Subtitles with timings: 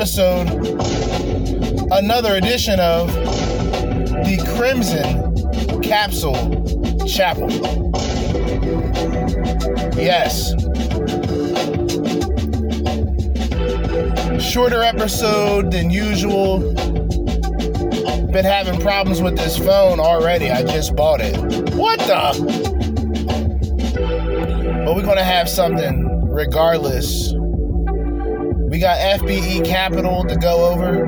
[0.00, 0.48] episode,
[1.92, 6.64] another edition of the Crimson Capsule
[7.06, 7.50] Chapel.
[10.00, 10.52] Yes.
[14.42, 16.60] Shorter episode than usual
[18.32, 20.50] been having problems with this phone already.
[20.50, 21.36] I just bought it.
[21.74, 22.32] What the?
[24.86, 27.19] But we're gonna have something regardless.
[28.80, 31.04] We got FBE Capital to go over.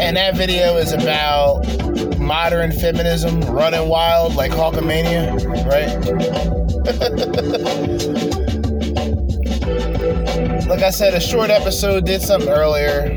[0.00, 1.66] And that video is about
[2.18, 5.36] modern feminism running wild like Hulkamania,
[5.66, 5.90] right?
[10.66, 13.10] Like I said, a short episode did something earlier.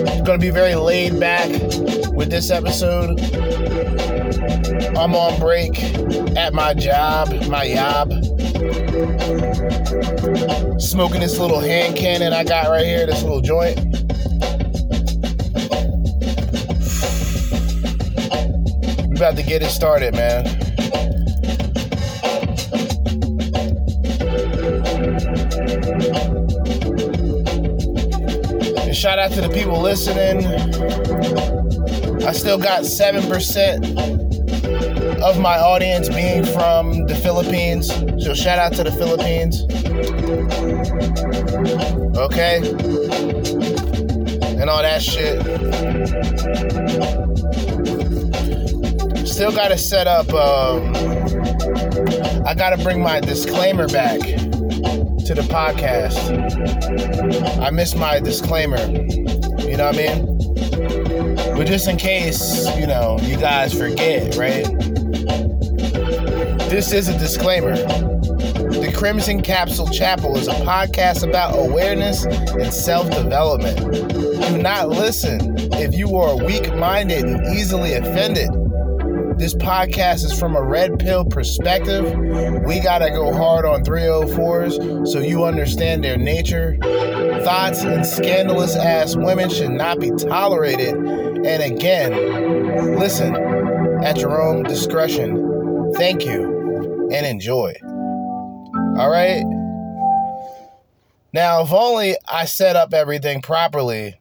[0.00, 1.50] It's gonna be very laid back
[2.14, 3.37] with this episode.
[4.98, 5.78] I'm on break
[6.36, 8.10] at my job, my job.
[10.80, 13.78] Smoking this little hand cannon I got right here, this little joint.
[19.06, 20.48] We about to get it started, man.
[28.82, 30.44] And shout out to the people listening.
[32.24, 34.17] I still got 7%
[35.22, 37.88] of my audience being from the Philippines.
[38.22, 39.62] So shout out to the Philippines.
[42.16, 42.58] Okay?
[44.60, 45.38] And all that shit.
[49.26, 50.32] Still got to set up.
[50.32, 50.94] Um,
[52.46, 56.16] I got to bring my disclaimer back to the podcast.
[57.60, 58.78] I missed my disclaimer.
[59.60, 60.38] You know what I mean?
[61.56, 64.66] But just in case, you know, you guys forget, right?
[66.68, 67.74] This is a disclaimer.
[67.76, 73.78] The Crimson Capsule Chapel is a podcast about awareness and self development.
[74.04, 78.50] Do not listen if you are weak minded and easily offended.
[79.38, 82.04] This podcast is from a red pill perspective.
[82.66, 86.76] We gotta go hard on 304s so you understand their nature.
[87.44, 90.94] Thoughts and scandalous ass women should not be tolerated.
[90.94, 93.34] And again, listen
[94.04, 95.46] at your own discretion.
[95.94, 96.47] Thank you
[97.12, 97.74] and enjoy.
[98.98, 99.44] All right.
[101.32, 104.18] Now, if only I set up everything properly,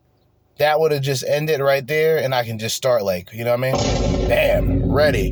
[0.57, 3.55] that would have just ended right there and I can just start like, you know
[3.55, 4.27] what I mean?
[4.27, 5.31] Bam, ready.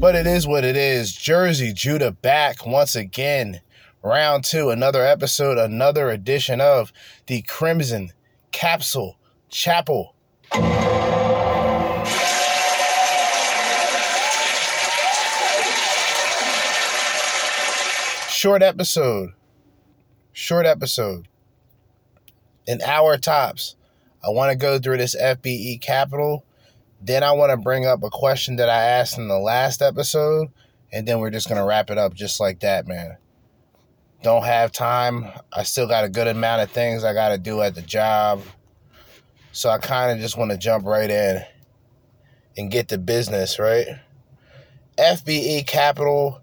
[0.00, 1.12] But it is what it is.
[1.12, 3.60] Jerzee Judah back once again.
[4.02, 6.92] Round two, another episode, another edition of
[7.26, 8.12] the Crimson
[8.52, 10.14] Capsule Chapel.
[18.46, 19.32] Short episode.
[20.32, 21.26] Short episode.
[22.68, 23.74] An hour tops.
[24.24, 26.44] I want to go through this FBE Capital.
[27.00, 30.46] Then I want to bring up a question that I asked in the last episode.
[30.92, 33.16] And then we're just going to wrap it up just like that, man.
[34.22, 35.26] Don't have time.
[35.52, 38.42] I still got a good amount of things I got to do at the job.
[39.50, 41.42] So I kind of just want to jump right in
[42.56, 43.88] and get the business, right?
[44.98, 46.42] FBE Capital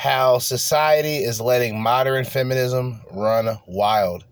[0.00, 4.24] How Society is Letting Modern Feminism Run Wild.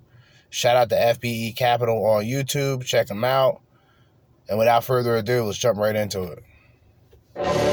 [0.48, 2.86] Shout out to FBE Capital on YouTube.
[2.86, 3.60] Check them out.
[4.48, 7.67] And without further ado, let's jump right into it.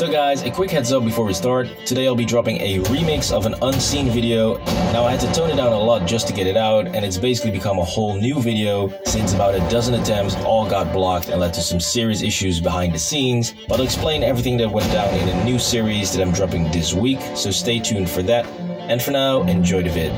[0.00, 1.68] So guys, a quick heads up before we start.
[1.84, 4.56] Today I'll be dropping a remix of an unseen video.
[4.94, 7.04] Now I had to tone it down a lot just to get it out, and
[7.04, 11.28] it's basically become a whole new video since about a dozen attempts all got blocked
[11.28, 13.52] and led to some serious issues behind the scenes.
[13.68, 16.94] But I'll explain everything that went down in a new series that I'm dropping this
[16.94, 18.46] week, so stay tuned for that.
[18.46, 20.12] And for now, enjoy the vid.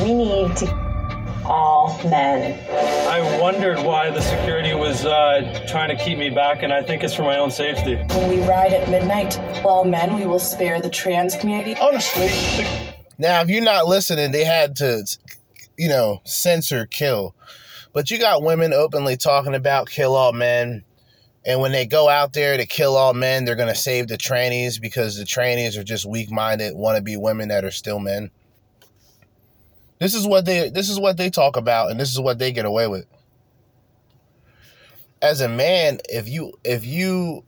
[0.00, 0.81] We need to
[1.44, 2.58] all men.
[3.08, 7.02] I wondered why the security was uh, trying to keep me back, and I think
[7.02, 7.96] it's for my own safety.
[7.96, 11.74] When we ride at midnight, all men, we will spare the trans community.
[11.80, 12.28] Honestly,
[13.18, 15.04] Now, if you're not listening, they had to,
[15.76, 17.34] you know, censor kill.
[17.92, 20.84] But you got women openly talking about kill all men.
[21.44, 24.16] And when they go out there to kill all men, they're going to save the
[24.16, 27.98] trannies because the trannies are just weak minded, want to be women that are still
[27.98, 28.30] men.
[30.02, 32.50] This is what they this is what they talk about and this is what they
[32.50, 33.06] get away with.
[35.22, 37.44] As a man, if you if you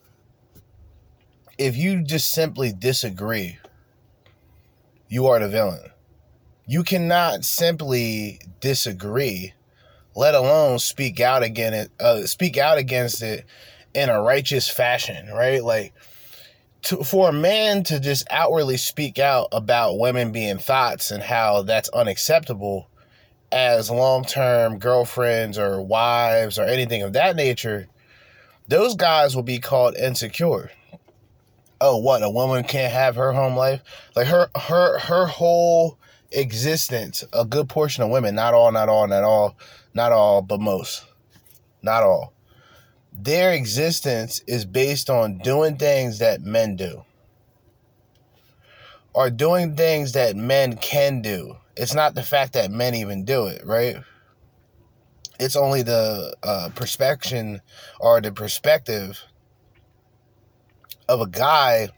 [1.59, 3.59] if you just simply disagree,
[5.09, 5.91] you are the villain.
[6.65, 9.53] You cannot simply disagree,
[10.15, 13.47] let alone speak out against it, uh, speak out against it
[13.95, 15.65] in a righteous fashion, right?
[15.65, 15.93] Like
[16.85, 21.63] to, for a man to just outwardly speak out about women being thoughts and how
[21.63, 22.89] that's unacceptable
[23.51, 27.89] as long-term girlfriends or wives or anything of that nature,
[28.69, 30.71] those guys will be called insecure.
[31.81, 33.81] Oh what a woman can't have her home life?
[34.15, 35.99] Like her her her whole
[36.33, 39.57] existence a good portion of women not all not all not all
[39.95, 41.05] not all but most
[41.83, 42.34] not all
[43.15, 47.05] their existence is based on doing things that men do
[49.13, 51.57] or doing things that men can do.
[51.77, 53.97] It's not the fact that men even do it right?
[55.41, 57.61] It's only the uh, perspection
[57.99, 59.21] or the perspective
[61.09, 61.89] of a guy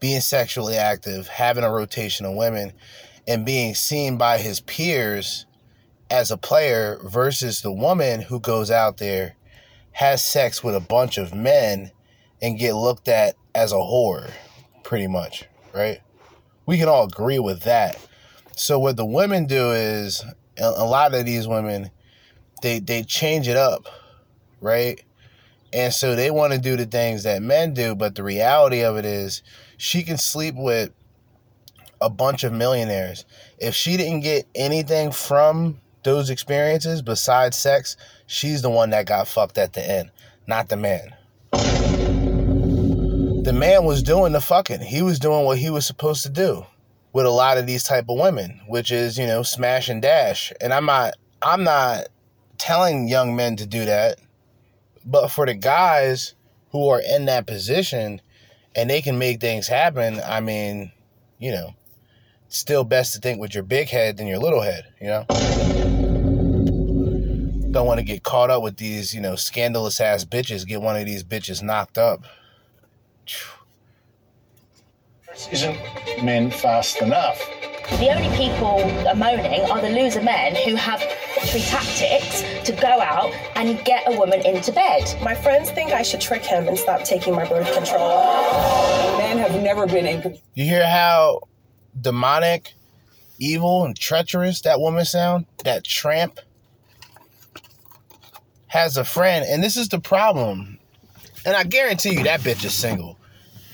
[0.00, 2.72] being sexually active, having a rotation of women,
[3.26, 5.46] and being seen by his peers
[6.10, 9.34] as a player versus the woman who goes out there,
[9.94, 11.90] has sex with a bunch of men,
[12.42, 14.30] and get looked at as a whore,
[14.82, 16.00] pretty much, right?
[16.66, 17.98] We can all agree with that.
[18.56, 20.24] So what the women do is
[20.58, 21.90] a lot of these women,
[22.62, 23.86] they they change it up,
[24.60, 25.02] right?
[25.72, 28.96] And so they want to do the things that men do, but the reality of
[28.96, 29.42] it is
[29.76, 30.90] she can sleep with
[32.00, 33.24] a bunch of millionaires.
[33.58, 37.96] If she didn't get anything from those experiences besides sex,
[38.26, 40.10] she's the one that got fucked at the end,
[40.46, 41.14] not the man.
[43.44, 44.80] The man was doing the fucking.
[44.80, 46.64] He was doing what he was supposed to do
[47.12, 50.52] with a lot of these type of women, which is, you know, smash and dash.
[50.60, 52.08] And I'm not I'm not
[52.58, 54.18] telling young men to do that.
[55.04, 56.34] But for the guys
[56.70, 58.20] who are in that position
[58.74, 60.90] and they can make things happen, I mean,
[61.38, 61.74] you know,
[62.48, 65.26] still best to think with your big head than your little head, you know?
[67.74, 70.94] Don't want to get caught up with these, you know, scandalous ass bitches, get one
[70.94, 72.22] of these bitches knocked up.
[75.50, 75.76] Isn't
[76.22, 77.36] men fast enough?
[77.98, 78.78] The only people
[79.16, 81.00] moaning are the loser men who have
[81.48, 85.12] three tactics to go out and get a woman into bed.
[85.20, 89.18] My friends think I should trick him and stop taking my birth control.
[89.18, 90.42] Men have never been in control.
[90.54, 91.40] You hear how
[92.00, 92.74] demonic,
[93.40, 95.46] evil, and treacherous that woman sound?
[95.64, 96.38] That tramp
[98.74, 100.78] has a friend, and this is the problem.
[101.46, 103.16] And I guarantee you that bitch is single.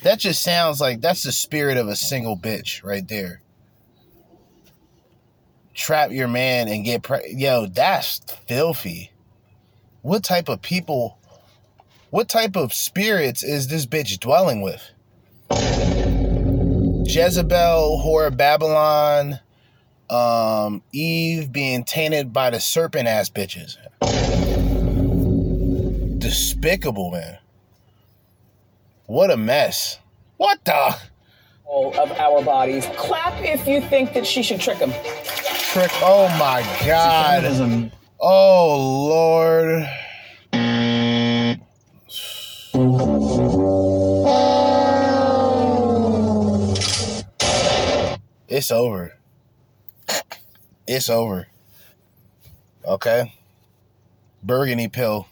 [0.03, 3.41] That just sounds like that's the spirit of a single bitch right there
[5.73, 9.11] trap your man and get pre- yo that's filthy
[10.03, 11.17] what type of people
[12.11, 14.91] what type of spirits is this bitch dwelling with
[17.07, 19.39] jezebel whore babylon
[20.11, 23.77] um eve being tainted by the serpent ass bitches
[26.21, 27.39] despicable man
[29.07, 29.99] what a mess
[30.37, 30.97] what the
[31.73, 34.93] of our bodies clap if you think that she should trick him
[35.73, 35.91] trick.
[36.03, 37.93] Oh my god.
[38.19, 39.89] Oh lord.
[48.49, 49.17] It's over.
[50.89, 51.47] It's over.
[52.85, 53.33] Okay.
[54.43, 55.29] Burgundy pill.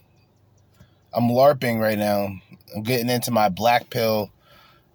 [1.13, 2.29] I'm LARPing right now.
[2.75, 4.31] I'm getting into my black pill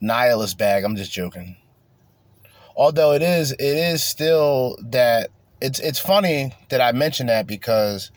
[0.01, 0.83] nihilist bag.
[0.83, 1.57] I'm just joking
[2.75, 5.29] although it is it is still that
[5.61, 8.11] it's it's funny that I mention that because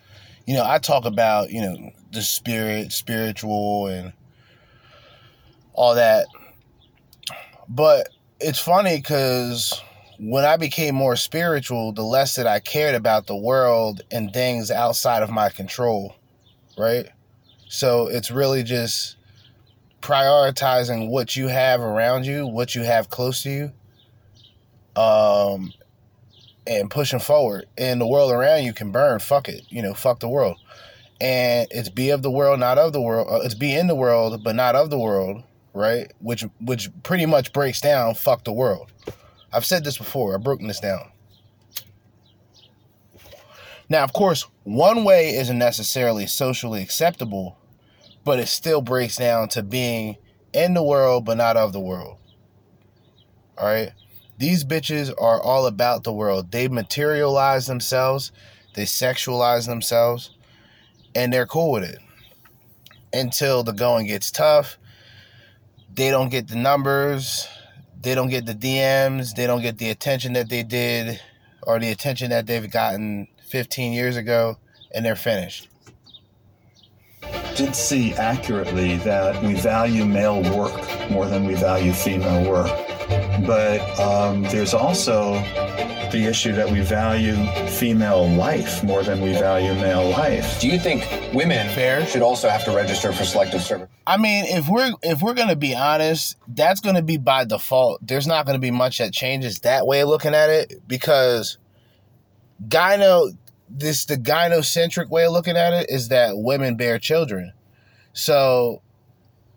[0.46, 4.12] you know I talk about you know the spirit spiritual and
[5.74, 6.26] all that
[7.68, 8.08] but
[8.40, 9.80] it's funny because
[10.18, 14.70] when I became more spiritual the less that I cared about the world and things
[14.70, 16.16] outside of my control
[16.78, 17.08] right
[17.68, 19.16] so it's really just
[20.00, 23.72] prioritizing what you have around you what you have close to you
[24.96, 25.72] um,
[26.66, 27.66] and pushing forward.
[27.78, 29.18] And the world around you can burn.
[29.20, 29.62] Fuck it.
[29.68, 30.56] You know, fuck the world.
[31.20, 33.28] And it's be of the world, not of the world.
[33.30, 35.42] Uh, it's be in the world, but not of the world,
[35.72, 36.12] right?
[36.20, 38.92] Which which pretty much breaks down fuck the world.
[39.52, 40.34] I've said this before.
[40.34, 41.10] I've broken this down.
[43.88, 47.58] Now, of course, one way isn't necessarily socially acceptable,
[48.24, 50.16] but it still breaks down to being
[50.52, 52.18] in the world but not of the world.
[53.56, 53.92] All right?
[54.38, 56.50] These bitches are all about the world.
[56.50, 58.32] They materialize themselves,
[58.74, 60.36] they sexualize themselves,
[61.14, 61.98] and they're cool with it.
[63.12, 64.78] Until the going gets tough,
[65.94, 67.48] they don't get the numbers,
[68.02, 71.20] they don't get the DMs, they don't get the attention that they did
[71.62, 74.58] or the attention that they've gotten 15 years ago,
[74.94, 75.68] and they're finished.
[77.56, 80.74] Did see accurately that we value male work
[81.10, 82.70] more than we value female work.
[83.46, 85.34] But um, there's also
[86.10, 87.34] the issue that we value
[87.68, 90.60] female life more than we value male life.
[90.60, 92.06] Do you think women Fair.
[92.06, 93.88] should also have to register for selective service?
[94.06, 98.06] I mean, if we're if we're gonna be honest, that's gonna be by default.
[98.06, 101.58] There's not gonna be much that changes that way of looking at it because
[102.68, 103.36] gyno
[103.68, 107.52] this the gynocentric way of looking at it is that women bear children.
[108.12, 108.82] So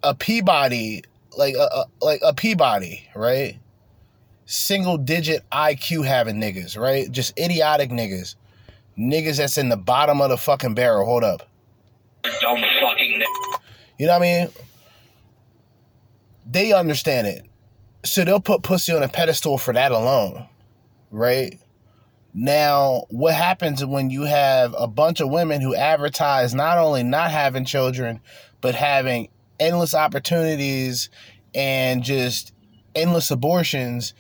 [0.03, 1.03] a Peabody,
[1.37, 3.57] like a, a like a Peabody, right?
[4.45, 7.09] Single digit IQ having niggas, right?
[7.11, 8.35] Just idiotic niggas.
[8.97, 11.05] Niggas that's in the bottom of the fucking barrel.
[11.05, 11.47] Hold up.
[12.41, 13.23] Dumb fucking
[13.97, 14.49] You know what I mean?
[16.49, 17.45] They understand it.
[18.03, 20.47] So they'll put pussy on a pedestal for that alone.
[21.11, 21.59] Right?
[22.33, 27.31] Now, what happens when you have a bunch of women who advertise not only not
[27.31, 28.21] having children,
[28.61, 31.09] but having endless opportunities
[31.55, 32.53] and just
[32.93, 34.13] endless abortions,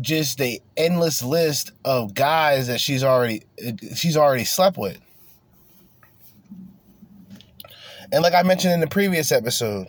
[0.00, 3.42] just a endless list of guys that she's already
[3.94, 5.00] she's already slept with.
[8.12, 9.86] And like I mentioned in the previous episode,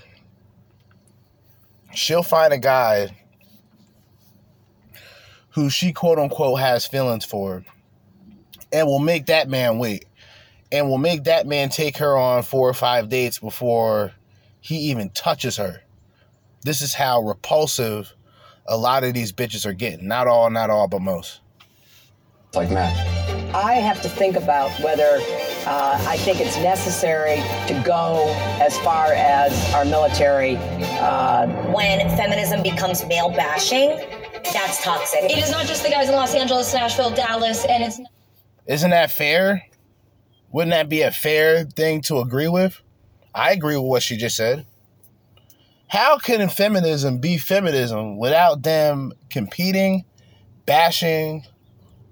[1.93, 3.09] she'll find a guy
[5.51, 7.63] who she quote unquote has feelings for
[8.71, 10.05] and will make that man wait
[10.71, 14.11] and will make that man take her on four or five dates before
[14.61, 15.81] he even touches her.
[16.63, 18.13] This is how repulsive
[18.67, 20.07] a lot of these bitches are getting.
[20.07, 21.41] Not all, not all, but most.
[22.53, 22.95] Like Matt.
[23.55, 25.19] I have to think about whether
[25.65, 28.31] uh, I think it's necessary to go
[28.61, 30.57] as far as our military.
[30.99, 33.99] Uh, when feminism becomes male bashing,
[34.43, 35.23] that's toxic.
[35.23, 37.99] It is not just the guys in Los Angeles, Nashville, Dallas, and it's
[38.67, 39.63] Isn't that fair?
[40.51, 42.81] Wouldn't that be a fair thing to agree with?
[43.33, 44.65] I agree with what she just said.
[45.87, 50.05] How can feminism be feminism without them competing,
[50.65, 51.45] bashing,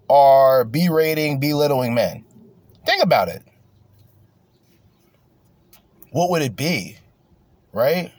[0.10, 2.26] or berating, belittling men?
[2.86, 3.44] Think about it.
[6.12, 6.98] What would it be?
[7.72, 8.12] Right?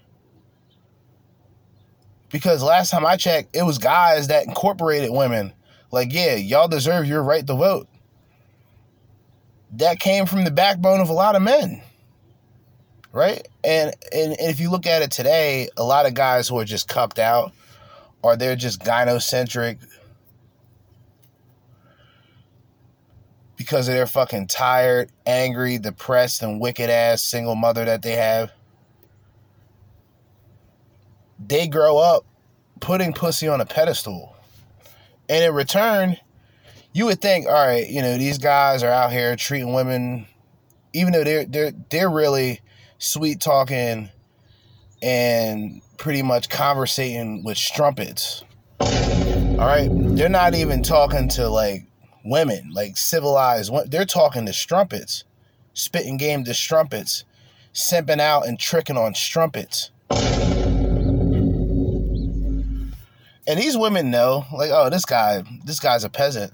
[2.30, 5.52] Because last time I checked, it was guys that incorporated women.
[5.90, 7.88] Like, yeah, y'all deserve your right to vote.
[9.72, 11.82] That came from the backbone of a lot of men.
[13.12, 13.46] Right?
[13.64, 16.64] And, and and if you look at it today, a lot of guys who are
[16.64, 17.52] just cucked out
[18.22, 19.78] or they're just gynocentric
[23.56, 28.50] because of their fucking tired, angry, depressed, and wicked ass single mother that they have.
[31.46, 32.24] They grow up
[32.80, 34.34] putting pussy on a pedestal.
[35.28, 36.16] And in return,
[36.92, 40.26] you would think, all right, you know, these guys are out here treating women,
[40.92, 42.60] even though they're they're they're really
[42.98, 44.10] sweet talking
[45.02, 48.42] and pretty much conversating with strumpets.
[48.80, 51.86] All right, they're not even talking to like
[52.24, 53.72] women, like civilized.
[53.86, 55.24] They're talking to strumpets,
[55.74, 57.24] spitting game to strumpets,
[57.72, 59.90] simping out and tricking on strumpets.
[63.50, 66.52] And these women know, like, oh, this guy, this guy's a peasant.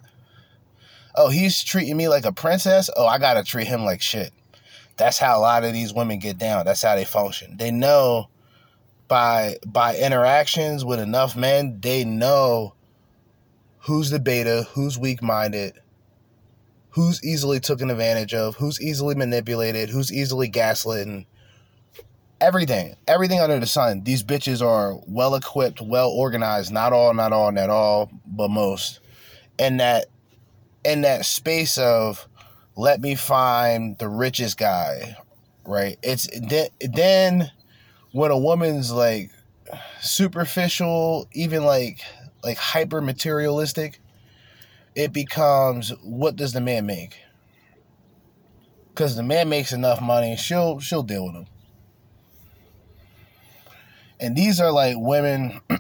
[1.15, 2.89] Oh, he's treating me like a princess.
[2.97, 4.33] Oh, I gotta treat him like shit.
[4.97, 6.65] That's how a lot of these women get down.
[6.65, 7.59] That's how they function.
[7.59, 8.31] They know
[9.09, 12.73] by by interactions with enough men, they know
[13.81, 15.75] who's the beta, who's weak minded,
[16.93, 21.27] who's easily taken advantage of, who's easily manipulated, who's easily gaslit,
[22.41, 24.03] everything, everything under the sun.
[24.05, 26.73] These bitches are well equipped, well organized.
[26.73, 29.01] Not all, not all, not all, but most.
[29.59, 30.07] And that,
[30.85, 32.29] in that space of,
[32.77, 35.17] let me find the richest guy,
[35.67, 35.99] right?
[36.03, 36.29] It's
[36.81, 37.51] then,
[38.13, 39.31] when a woman's like
[40.01, 42.01] superficial, even like
[42.43, 44.01] like hyper materialistic,
[44.95, 47.19] it becomes what does the man make?
[48.89, 51.47] Because the man makes enough money, she'll she'll deal with him.
[54.21, 55.61] And these are like women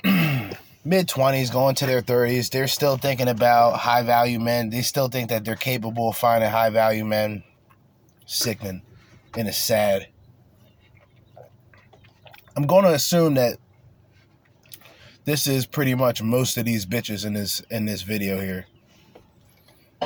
[0.85, 2.51] mid 20s, going to their 30s.
[2.51, 4.71] They're still thinking about high value men.
[4.71, 7.43] They still think that they're capable of finding high value men.
[8.27, 8.83] Sickening.
[9.37, 10.09] And it's sad.
[12.57, 13.59] I'm going to assume that
[15.25, 18.67] this is pretty much most of these bitches in this in this video here.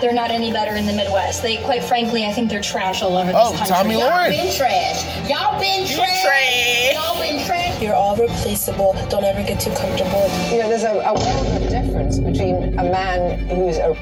[0.01, 1.43] They're not any better in the Midwest.
[1.43, 3.77] They, quite frankly, I think they're trash all over this Oh, country.
[3.77, 4.31] Tomi Lahren.
[4.31, 5.29] Y'all been trash.
[5.29, 6.95] Y'all been trash.
[6.95, 7.60] Y'all been trash.
[7.81, 8.93] You're all replaceable.
[9.09, 10.29] Don't ever get too comfortable.
[10.51, 13.97] You know, there's a, a world of difference between a man who's a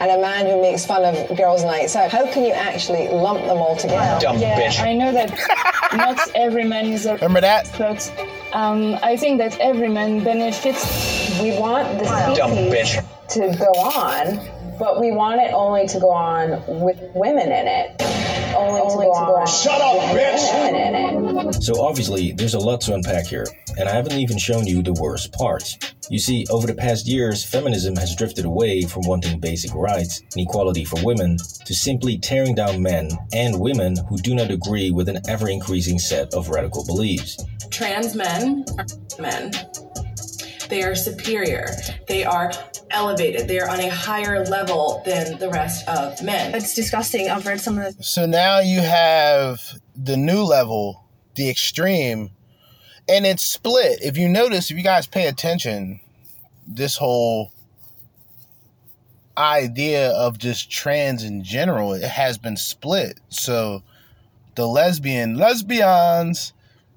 [0.00, 2.10] and a man who makes fun of girls' nights out.
[2.10, 4.20] How can you actually lump them all together?
[4.20, 4.80] Dumb yeah, bitch.
[4.80, 5.30] I know that
[5.96, 7.72] not every man is a Remember that?
[7.78, 8.12] but
[8.52, 11.40] um, I think that every man benefits.
[11.40, 14.40] We want the Dumb species to go on,
[14.78, 18.02] but we want it only to go on with women in it.
[18.56, 20.72] Only, to, go on Shut up, bitch!
[20.72, 21.62] women in it.
[21.62, 23.46] So obviously, there's a lot to unpack here,
[23.78, 25.76] and I haven't even shown you the worst parts.
[26.10, 30.46] You see, over the past years, feminism has drifted away from wanting basic rights and
[30.46, 35.08] equality for women to simply tearing down men and women who do not agree with
[35.08, 37.36] an ever increasing set of radical beliefs.
[37.70, 38.86] Trans men are
[39.20, 39.52] men.
[40.68, 41.68] They are superior.
[42.06, 42.52] They are
[42.90, 43.48] elevated.
[43.48, 46.54] They are on a higher level than the rest of men.
[46.54, 47.30] It's disgusting.
[47.30, 49.60] I've read some of the So now you have
[49.96, 52.30] the new level, the extreme,
[53.08, 54.00] and it's split.
[54.02, 56.00] If you notice, if you guys pay attention,
[56.66, 57.52] this whole
[59.38, 63.20] idea of just trans in general, it has been split.
[63.30, 63.82] So
[64.56, 66.52] the lesbian lesbians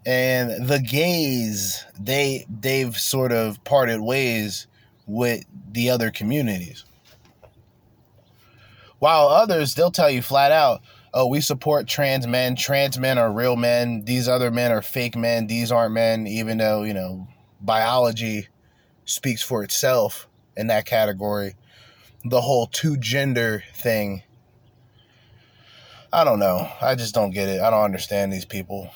[0.05, 4.67] and the gays, they they've sort of parted ways
[5.05, 6.85] with the other communities.
[8.99, 10.81] While others, they'll tell you flat out,
[11.13, 12.55] oh, we support trans men.
[12.55, 14.05] Trans men are real men.
[14.05, 15.47] These other men are fake men.
[15.47, 17.27] These aren't men, even though, you know,
[17.59, 18.47] biology
[19.05, 21.55] speaks for itself in that category.
[22.23, 24.23] The whole two gender thing.
[26.13, 26.69] I don't know.
[26.81, 27.61] I just don't get it.
[27.61, 28.91] I don't understand these people.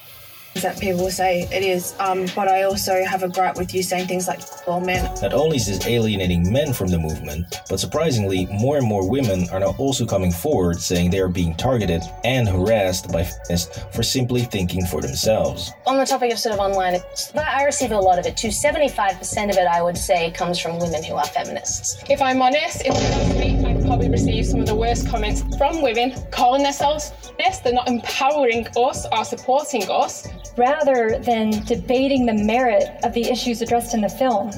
[0.62, 1.94] That people say it is.
[2.00, 5.04] Um, but I also have a gripe with you saying things like, well, men.
[5.22, 9.48] Not only is this alienating men from the movement, but surprisingly, more and more women
[9.52, 14.04] are now also coming forward saying they are being targeted and harassed by feminists for
[14.04, 15.72] simply thinking for themselves.
[15.86, 17.02] On the topic of sort of online,
[17.36, 18.48] I receive a lot of it too.
[18.48, 22.02] 75% of it, I would say, comes from women who are feminists.
[22.10, 25.44] If I'm honest, in the last week, I probably received some of the worst comments
[25.58, 27.62] from women calling themselves feminists.
[27.62, 30.28] They're not empowering us or supporting us.
[30.58, 34.52] Rather than debating the merit of the issues addressed in the film,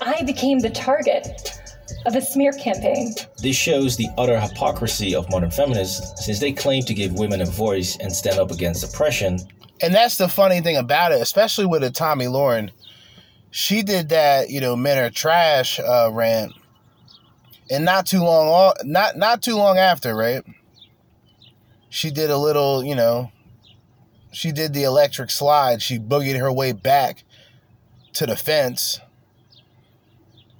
[0.00, 1.60] I became the target
[2.06, 3.14] of a smear campaign.
[3.38, 7.46] This shows the utter hypocrisy of modern feminists since they claim to give women a
[7.46, 9.38] voice and stand up against oppression.
[9.80, 12.70] And that's the funny thing about it, especially with a Tomi Lahren.
[13.50, 16.52] She did that, you know, men are trash uh, rant,
[17.70, 20.42] and not too long, not not too long after, right?
[21.88, 23.30] She did a little, you know,
[24.34, 25.80] she did the electric slide.
[25.80, 27.24] She boogied her way back
[28.14, 29.00] to the fence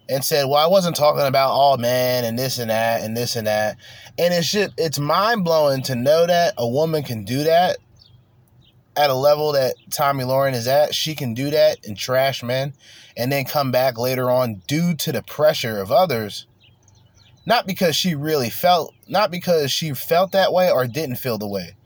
[0.08, 3.16] and said, "Well, I wasn't talking about oh, all men and this and that and
[3.16, 3.76] this and that."
[4.18, 7.78] And it's just it's mind blowing to know that a woman can do that
[8.96, 10.94] at a level that Tomi Lahren is at.
[10.94, 12.74] She can do that and trash men,
[13.16, 16.46] and then come back later on due to the pressure of others.
[17.46, 21.48] Not because she really felt, not because she felt that way or didn't feel the
[21.48, 21.76] way.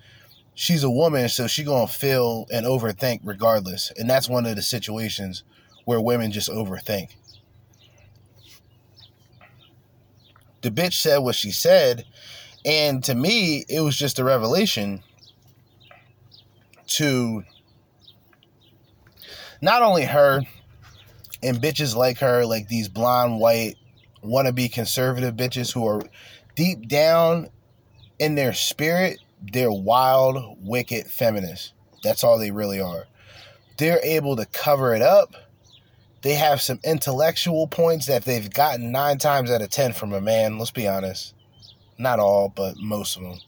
[0.61, 4.62] She's a woman, so she gonna feel and overthink regardless, and that's one of the
[4.62, 5.44] situations
[5.85, 7.11] where women just overthink.
[10.62, 12.05] the bitch said what she said.
[12.64, 15.03] And to me, it was just a revelation
[16.88, 17.44] to
[19.61, 20.40] not only her
[21.42, 23.77] and bitches like her, like these blonde, white,
[24.25, 26.03] wannabe conservative bitches who are
[26.57, 27.49] deep down
[28.18, 29.18] in their spirit,
[29.53, 31.72] they're wild, wicked feminists.
[32.03, 33.07] That's all they really are.
[33.79, 35.35] They're able to cover it up
[36.22, 40.20] they have some intellectual points that they've gotten nine times out of ten from a
[40.20, 40.59] man.
[40.59, 41.35] Let's be honest.
[41.96, 43.38] Not all, but most of them.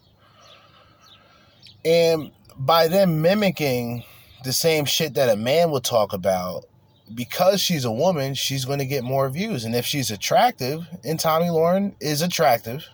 [1.83, 4.03] And by them mimicking
[4.43, 6.65] the same shit that a man would talk about,
[7.13, 9.65] because she's a woman, she's going to get more views.
[9.65, 12.85] And if she's attractive, and Tomi Lahren is attractive,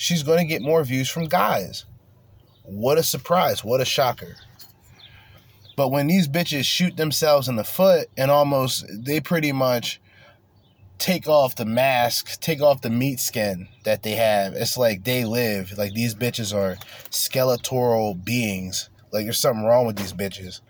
[0.00, 1.84] she's going to get more views from guys.
[2.64, 3.62] What a surprise.
[3.62, 4.36] What a shocker.
[5.76, 10.00] But when these bitches shoot themselves in the foot and almost, they pretty much
[10.98, 14.54] take off the mask, take off the meat skin that they have.
[14.54, 15.76] It's like they live.
[15.76, 16.78] Like these bitches are
[17.10, 18.88] skeletal beings.
[19.12, 20.60] Like there's something wrong with these bitches.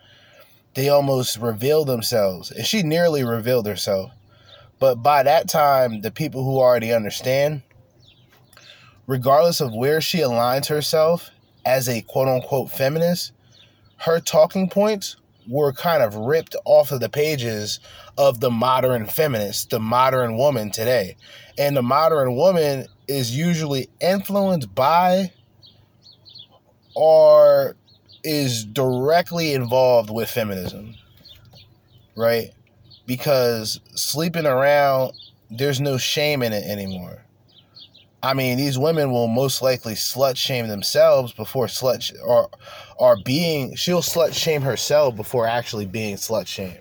[0.74, 2.50] they almost reveal themselves.
[2.50, 4.10] And she nearly revealed herself.
[4.80, 7.62] But by that time, the people who already understand,
[9.10, 11.30] regardless of where she aligns herself
[11.66, 13.32] as a quote unquote feminist,
[13.96, 15.16] her talking points
[15.48, 17.80] were kind of ripped off of the pages
[18.16, 21.16] of the modern feminist, the modern woman today.
[21.58, 25.32] And the modern woman is usually influenced by
[26.94, 27.74] or
[28.22, 30.94] is directly involved with feminism,
[32.16, 32.52] right?
[33.06, 35.14] Because sleeping around,
[35.50, 37.24] there's no shame in it anymore.
[38.22, 42.50] I mean, these women will most likely slut shame themselves before slut sh- or
[42.98, 43.74] are being.
[43.76, 46.80] She'll slut shame herself before actually being slut shamed.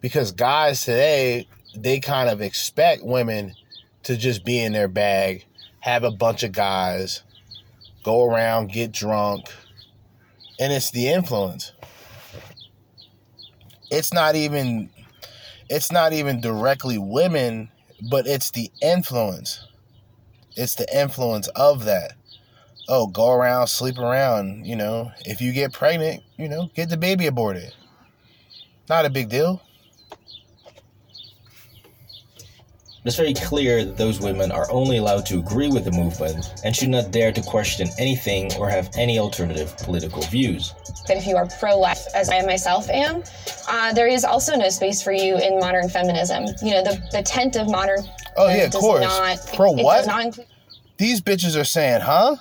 [0.00, 3.54] Because guys today, they kind of expect women
[4.02, 5.44] to just be in their bag,
[5.80, 7.22] have a bunch of guys,
[8.02, 9.46] go around, get drunk,
[10.58, 11.72] and it's the influence.
[13.90, 14.90] It's not even.
[15.68, 17.70] It's not even directly women,
[18.10, 19.64] but it's the influence
[20.56, 22.14] it's the influence of that.
[22.88, 24.66] Oh, go around, sleep around.
[24.66, 27.72] You know, if you get pregnant, you know, get the baby aborted.
[28.88, 29.62] Not a big deal.
[33.02, 36.76] It's very clear that those women are only allowed to agree with the movement and
[36.76, 40.74] should not dare to question anything or have any alternative political views.
[41.06, 43.22] But if you are pro life, as I myself am,
[43.68, 46.44] uh, there is also no space for you in modern feminism.
[46.62, 48.04] You know, the, the tent of modern.
[48.36, 49.02] Oh, yeah, of course.
[49.02, 50.06] Not, Pro it what?
[50.26, 50.46] Include
[50.96, 52.36] These bitches are saying, huh?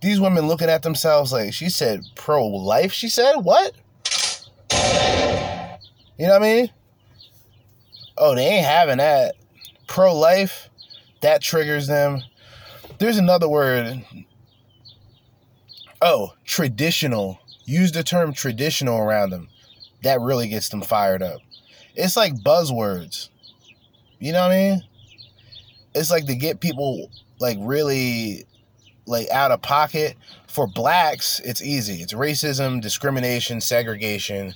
[0.00, 3.36] These women looking at themselves like, she said pro life, she said?
[3.36, 3.74] What?
[6.18, 6.70] You know what I mean?
[8.16, 9.34] Oh, they ain't having that.
[9.86, 10.68] Pro life,
[11.20, 12.22] that triggers them.
[12.98, 14.04] There's another word.
[16.02, 17.38] Oh, traditional.
[17.64, 19.48] Use the term traditional around them.
[20.02, 21.40] That really gets them fired up.
[22.00, 23.28] It's like buzzwords.
[24.18, 24.84] You know what I mean?
[25.94, 27.10] It's like to get people
[27.40, 28.46] like really
[29.06, 30.16] like out of pocket.
[30.46, 31.96] For blacks, it's easy.
[31.96, 34.54] It's racism, discrimination, segregation,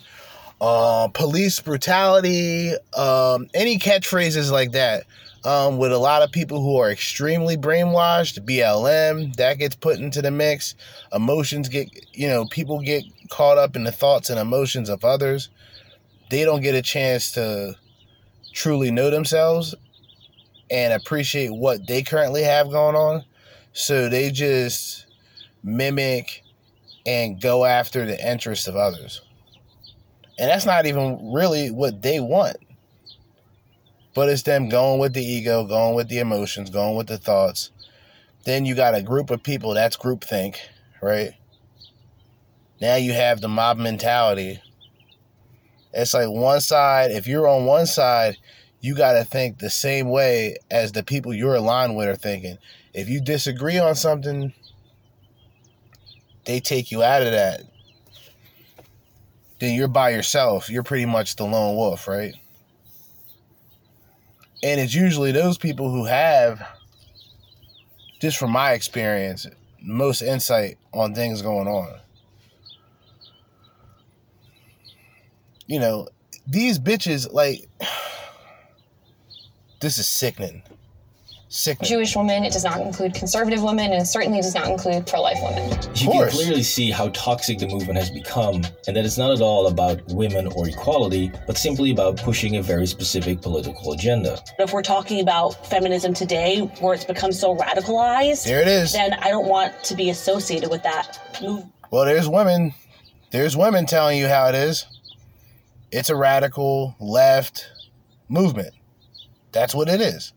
[0.60, 5.04] uh, police brutality, um, any catchphrases like that.
[5.44, 10.22] Um, with a lot of people who are extremely brainwashed, BLM that gets put into
[10.22, 10.74] the mix.
[11.12, 15.50] Emotions get, you know, people get caught up in the thoughts and emotions of others.
[16.34, 17.76] They don't get a chance to
[18.52, 19.72] truly know themselves
[20.68, 23.24] and appreciate what they currently have going on.
[23.72, 25.06] So they just
[25.62, 26.42] mimic
[27.06, 29.22] and go after the interests of others.
[30.36, 32.56] And that's not even really what they want.
[34.12, 37.70] But it's them going with the ego, going with the emotions, going with the thoughts.
[38.44, 40.56] Then you got a group of people that's groupthink,
[41.00, 41.30] right?
[42.80, 44.60] Now you have the mob mentality.
[45.94, 48.36] It's like one side, if you're on one side,
[48.80, 52.58] you got to think the same way as the people you're aligned with are thinking.
[52.92, 54.52] If you disagree on something,
[56.44, 57.62] they take you out of that.
[59.60, 60.68] Then you're by yourself.
[60.68, 62.34] You're pretty much the lone wolf, right?
[64.62, 66.66] And it's usually those people who have,
[68.20, 69.46] just from my experience,
[69.80, 72.00] most insight on things going on.
[75.66, 76.08] You know,
[76.46, 77.68] these bitches, like,
[79.80, 80.62] this is sickening.
[81.48, 81.88] Sickening.
[81.88, 82.42] Jewish women.
[82.42, 85.70] It does not include conservative women, and it certainly does not include pro-life women.
[85.94, 89.40] You can clearly see how toxic the movement has become, and that it's not at
[89.40, 94.40] all about women or equality, but simply about pushing a very specific political agenda.
[94.58, 98.92] If we're talking about feminism today, where it's become so radicalized, There it is.
[98.92, 101.64] then I don't want to be associated with that move.
[101.92, 102.74] Well, there's women.
[103.30, 104.86] There's women telling you how it is.
[105.94, 107.68] It's a radical left
[108.28, 108.74] movement.
[109.52, 110.32] That's what it is.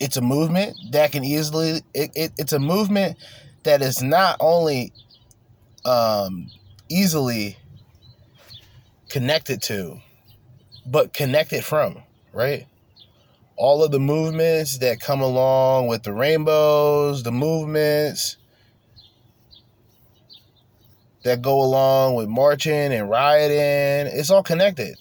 [0.00, 1.82] It's a movement that can easily.
[1.92, 3.18] It, it, it's a movement
[3.64, 4.94] that is not only
[5.84, 6.46] um,
[6.88, 7.58] easily
[9.10, 10.00] connected to,
[10.86, 11.98] but connected from.
[12.32, 12.66] Right.
[13.56, 18.38] All of the movements that come along with the rainbows, the movements
[21.24, 24.12] that go along with marching and rioting.
[24.16, 24.96] It's all connected.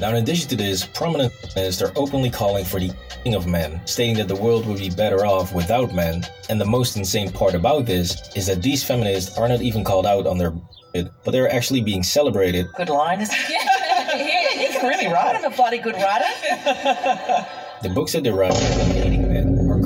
[0.00, 2.92] Now, in addition to this, prominent feminists are openly calling for the
[3.24, 6.24] king of men, stating that the world would be better off without men.
[6.48, 10.06] And the most insane part about this is that these feminists are not even called
[10.06, 12.66] out on their bullshit, but they're actually being celebrated.
[12.76, 14.58] Good line, isn't it?
[14.58, 15.36] he can really write.
[15.36, 16.26] I'm a bloody good writer.
[17.82, 19.01] The books that they write on hating men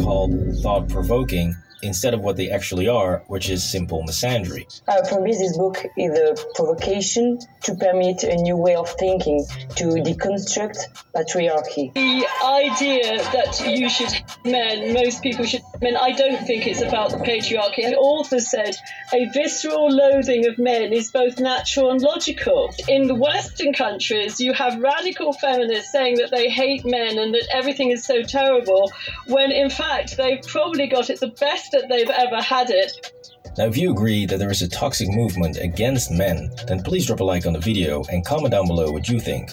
[0.06, 4.64] called thought provoking instead of what they actually are, which is simple misandry.
[4.88, 9.44] Uh, for me, this book is a provocation to permit a new way of thinking,
[9.76, 10.78] to deconstruct
[11.14, 11.92] patriarchy.
[11.94, 14.12] The idea that you should
[14.44, 17.88] men, most people should men, I don't think it's about the patriarchy.
[17.90, 18.76] The author said
[19.12, 22.74] a visceral loathing of men is both natural and logical.
[22.88, 27.48] In the Western countries, you have radical feminists saying that they hate men and that
[27.52, 28.92] everything is so terrible,
[29.26, 33.12] when in fact they've probably got it the best that they've ever had it.
[33.58, 37.20] Now, if you agree that there is a toxic movement against men, then please drop
[37.20, 39.52] a like on the video and comment down below what you think.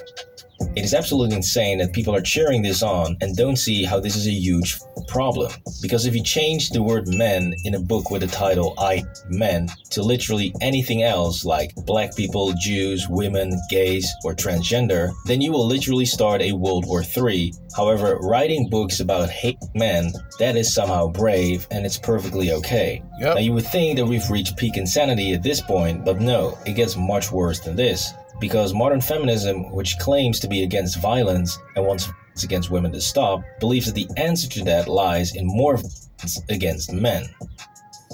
[0.76, 4.16] It is absolutely insane that people are cheering this on and don't see how this
[4.16, 5.52] is a huge problem.
[5.82, 9.70] Because if you change the word men in a book with the title I Men
[9.92, 15.66] to literally anything else like black people, Jews, women, gays, or transgender, then you will
[15.66, 17.54] literally start a World War III.
[17.76, 23.04] However, writing books about hate men, that is somehow brave and it's perfectly okay.
[23.20, 23.36] Yep.
[23.36, 26.74] Now you would think that we've reached peak insanity at this point, but no, it
[26.74, 31.86] gets much worse than this because modern feminism, which claims to be against violence and
[31.86, 35.78] wants violence against women to stop, believes that the answer to that lies in more
[35.78, 37.28] violence against men.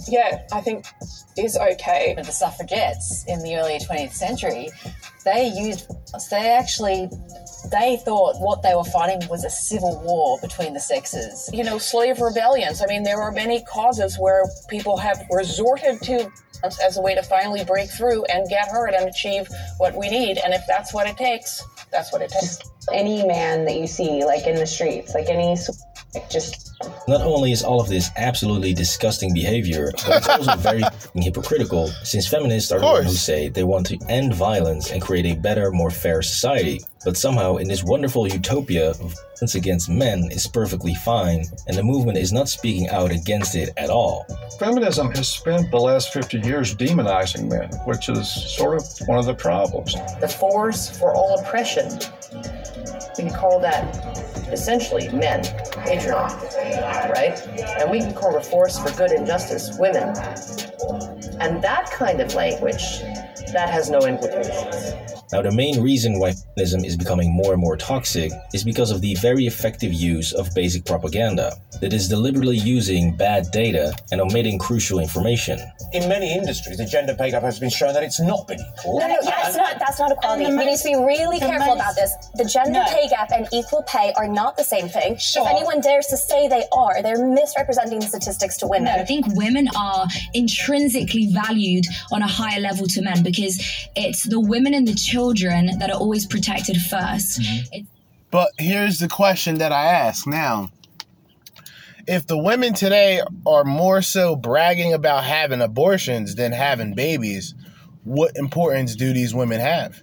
[0.08, 0.86] Yeah, I think
[1.38, 2.15] is okay.
[2.17, 4.69] The suffragettes in the early 20th century,
[5.25, 5.89] they used,
[6.29, 7.10] they actually,
[7.71, 11.49] they thought what they were fighting was a civil war between the sexes.
[11.53, 12.82] You know, slave rebellions.
[12.82, 16.32] I mean, there are many causes where people have resorted to
[16.63, 20.38] as a way to finally break through and get heard and achieve what we need.
[20.38, 22.60] And if that's what it takes, that's what it takes.
[22.91, 25.56] Any man that you see, like in the streets, like any,
[26.15, 26.72] like just
[27.08, 30.84] Not only is all of this absolutely disgusting behavior, but it's also very
[31.15, 35.26] hypocritical since feminists are the ones who say they want to end violence and create
[35.26, 36.82] a better, more fair society.
[37.05, 42.17] But somehow, in this wonderful utopia, violence against men is perfectly fine, and the movement
[42.17, 44.25] is not speaking out against it at all.
[44.59, 49.25] Feminism has spent the last 50 years demonizing men, which is sort of one of
[49.25, 49.95] the problems.
[50.19, 51.88] The force for all oppression.
[53.17, 53.83] We can call that
[54.51, 57.39] essentially men, patriarchy, right?
[57.79, 60.09] And we can call the force for good and justice women.
[61.39, 62.99] And that kind of language,
[63.53, 64.93] that has no implications.
[65.31, 68.99] Now, the main reason why feminism is becoming more and more toxic is because of
[69.02, 74.58] the very effective use of basic propaganda that is deliberately using bad data and omitting
[74.60, 75.60] crucial information.
[75.93, 78.99] In many industries, the gender pay gap has been shown that it's not been equal.
[78.99, 80.45] No, no, that's not that's not equality.
[80.47, 82.12] We need to be really careful about this.
[82.36, 82.86] The gender No.
[82.89, 85.17] pay gap and equal pay are not the same thing.
[85.17, 85.43] Sure.
[85.43, 88.88] If anyone dares to say they are, they're misrepresenting the statistics to women.
[88.99, 93.62] I think women are intrinsically valued on a higher level to men because
[93.95, 97.65] it's the women and the children that are always protected 1st mm-hmm.
[97.74, 97.89] It's
[98.32, 100.72] But here's the question that I ask now.
[102.08, 107.54] If the women today are more so bragging about having abortions than having babies,
[108.04, 110.02] what importance do these women have?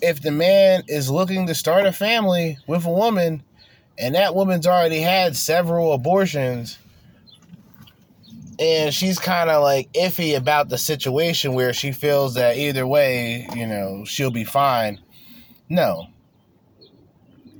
[0.00, 3.42] If the man is looking to start a family with a woman
[3.98, 6.78] and that woman's already had several abortions
[8.60, 13.46] and she's kind of like iffy about the situation where she feels that either way,
[13.54, 15.00] you know, she'll be fine.
[15.70, 16.08] No,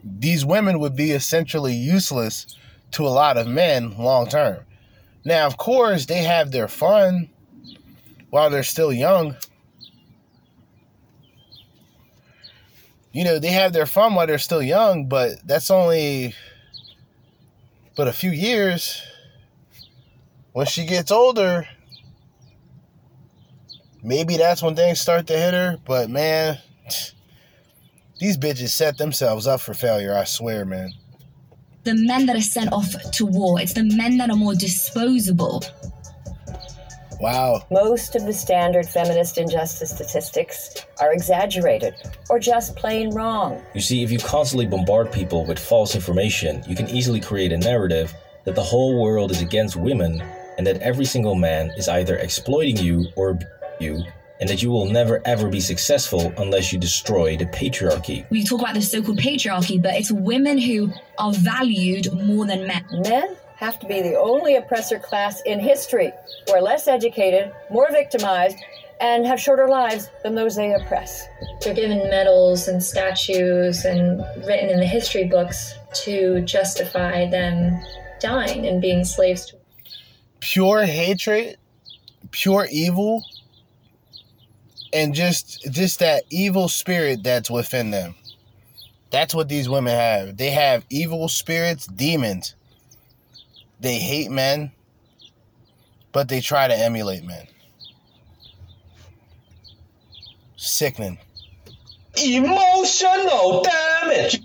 [0.05, 2.57] these women would be essentially useless
[2.91, 4.65] to a lot of men long term.
[5.25, 7.31] Now, of course, they have their fun
[8.31, 9.37] while they're still young.
[13.13, 16.35] You know, they have their fun while they're still young, but that's only
[17.97, 19.03] but a few years.
[20.53, 21.69] When she gets older,
[24.03, 26.59] maybe that's when things start to hit her, but man,
[28.21, 30.93] these bitches set themselves up for failure, I swear, man.
[31.85, 35.65] the men that are sent off to war, it's the men that are more disposable.
[37.21, 37.67] Wow.
[37.71, 41.95] Most of the standard feminist injustice statistics are exaggerated
[42.31, 43.61] or just plain wrong.
[43.75, 47.59] You see, if you constantly bombard people with false information, you can easily create a
[47.59, 50.23] narrative that the whole world is against women
[50.57, 53.39] and that every single man is either exploiting you or
[53.81, 54.03] you,
[54.41, 58.29] and that you will never ever be successful unless you destroy the patriarchy.
[58.31, 62.67] We talk about the so called patriarchy, but it's women who are valued more than
[62.67, 62.85] men.
[62.93, 66.13] Men have to be the only oppressor class in history
[66.47, 68.57] who are less educated, more victimized,
[69.01, 71.27] and have shorter lives than those they oppress.
[71.61, 75.75] They're given medals and statues and written in the history books
[76.05, 77.81] to justify them
[78.21, 79.57] dying and being slaves to
[80.41, 81.59] Pure hatred,
[82.31, 83.23] pure evil,
[84.93, 88.15] and just just that evil spirit that's within them.
[89.11, 90.37] That's what these women have.
[90.37, 92.55] They have evil spirits, demons
[93.81, 94.73] they hate men,
[96.13, 97.47] but they try to emulate men.
[100.57, 101.19] Sickening.
[102.23, 104.43] Emotional damage.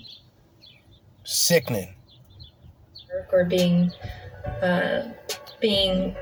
[1.25, 1.93] Sickening.
[3.31, 3.91] or being
[4.61, 5.09] uh,
[5.59, 6.15] being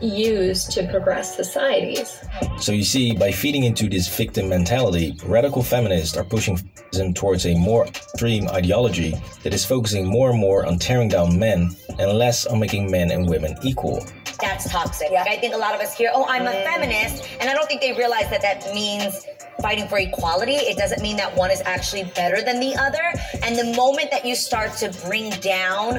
[0.00, 2.22] used to progress societies.
[2.58, 7.46] So you see, by feeding into this victim mentality, radical feminists are pushing feminism towards
[7.46, 12.12] a more extreme ideology that is focusing more and more on tearing down men and
[12.18, 14.04] less on making men and women equal.
[14.40, 15.10] That's toxic.
[15.10, 17.28] Like, I think a lot of us hear, oh, I'm a feminist.
[17.40, 19.26] And I don't think they realize that that means
[19.60, 20.52] fighting for equality.
[20.52, 23.02] It doesn't mean that one is actually better than the other.
[23.42, 25.94] And the moment that you start to bring down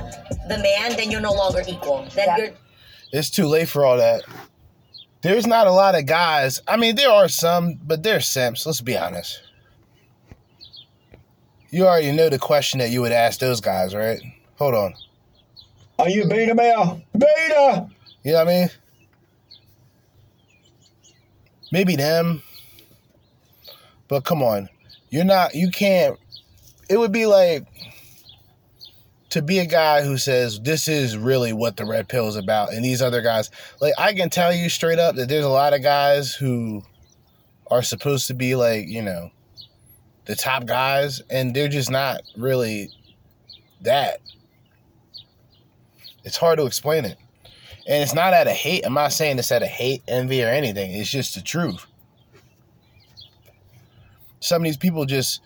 [0.48, 2.08] the man, then you're no longer equal.
[2.16, 2.50] Then you're
[3.12, 4.24] It's too late for all that.
[5.22, 6.62] There's not a lot of guys.
[6.68, 8.66] I mean, there are some, but they're simps.
[8.66, 9.42] Let's be honest.
[11.72, 14.20] You already know the question that you would ask those guys, right?
[14.56, 14.94] Hold on.
[16.00, 17.02] Are you a beta male?
[17.14, 17.90] Beta!
[18.24, 18.70] You know what I mean?
[21.72, 22.42] Maybe them.
[24.08, 24.70] But come on.
[25.10, 26.18] You're not, you can't.
[26.90, 27.66] It would be like
[29.30, 32.74] to be a guy who says, this is really what the red pill is about.
[32.74, 35.74] And these other guys, like, I can tell you straight up that there's a lot
[35.74, 36.84] of guys who
[37.70, 39.30] are supposed to be like, you know,
[40.26, 42.90] the top guys, and they're just not really
[43.82, 44.20] that.
[46.24, 47.18] It's hard to explain it.
[47.88, 48.86] And it's not out of hate.
[48.86, 50.92] I'm not saying this out of hate, envy, or anything.
[50.92, 51.86] It's just the truth.
[54.40, 55.42] Some of these people just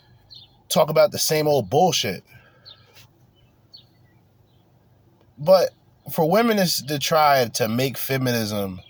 [0.70, 2.24] talk about the same old bullshit.
[5.38, 5.70] But
[6.12, 8.82] for women to, to try to make feminism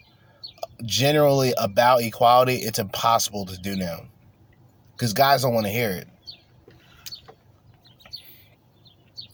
[0.84, 4.02] generally about equality, it's impossible to do now.
[4.94, 6.08] Because guys don't want to hear it.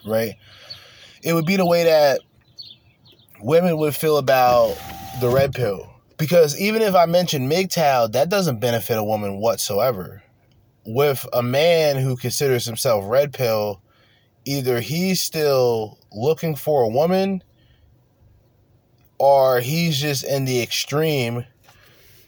[0.05, 0.35] Right?
[1.23, 2.21] It would be the way that
[3.41, 4.77] women would feel about
[5.19, 5.89] the red pill.
[6.17, 10.23] Because even if I mention MGTOW, that doesn't benefit a woman whatsoever.
[10.85, 13.81] With a man who considers himself red pill,
[14.45, 17.43] either he's still looking for a woman
[19.19, 21.45] or he's just in the extreme,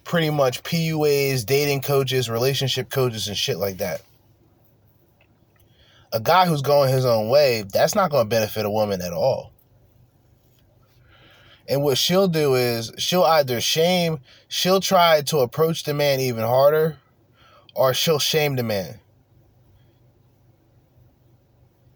[0.03, 4.01] pretty much PUAs, dating coaches, relationship coaches, and shit like that.
[6.13, 9.13] A guy who's going his own way, that's not going to benefit a woman at
[9.13, 9.53] all.
[11.69, 16.43] And what she'll do is she'll either shame, she'll try to approach the man even
[16.43, 16.97] harder,
[17.73, 18.99] or she'll shame the man.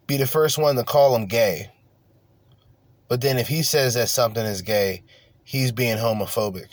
[0.08, 1.72] Be the first one to call him gay.
[3.08, 5.04] But then if he says that something is gay,
[5.44, 6.68] he's being homophobic.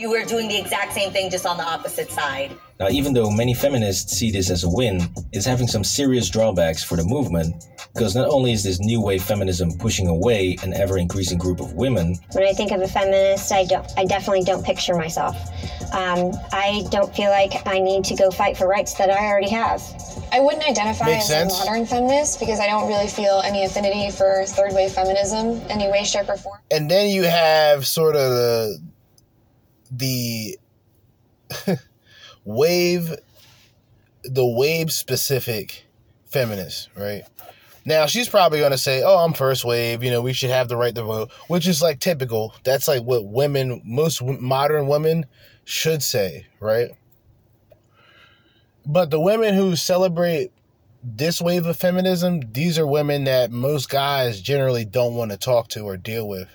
[0.00, 2.50] you were doing the exact same thing just on the opposite side.
[2.80, 6.82] Now, even though many feminists see this as a win, it's having some serious drawbacks
[6.82, 10.96] for the movement, because not only is this new wave feminism pushing away an ever
[10.96, 13.86] increasing group of women, When I think of a feminist, I don't.
[13.98, 15.36] I definitely don't picture myself.
[15.92, 19.50] Um, I don't feel like I need to go fight for rights that I already
[19.50, 19.82] have.
[20.32, 21.60] I wouldn't identify Makes as sense.
[21.60, 25.90] a modern feminist because I don't really feel any affinity for third wave feminism any
[25.90, 26.60] way, shape, or form.
[26.70, 28.78] And then you have sort of the
[29.90, 30.58] the
[32.44, 33.14] wave
[34.24, 35.86] the wave specific
[36.26, 37.22] feminist, right?
[37.84, 40.04] Now she's probably gonna say, "Oh, I'm first wave.
[40.04, 42.54] You know, we should have the right to vote," which is like typical.
[42.64, 45.26] That's like what women, most modern women,
[45.64, 46.90] should say, right?
[48.84, 50.52] But the women who celebrate
[51.02, 55.68] this wave of feminism, these are women that most guys generally don't want to talk
[55.68, 56.48] to or deal with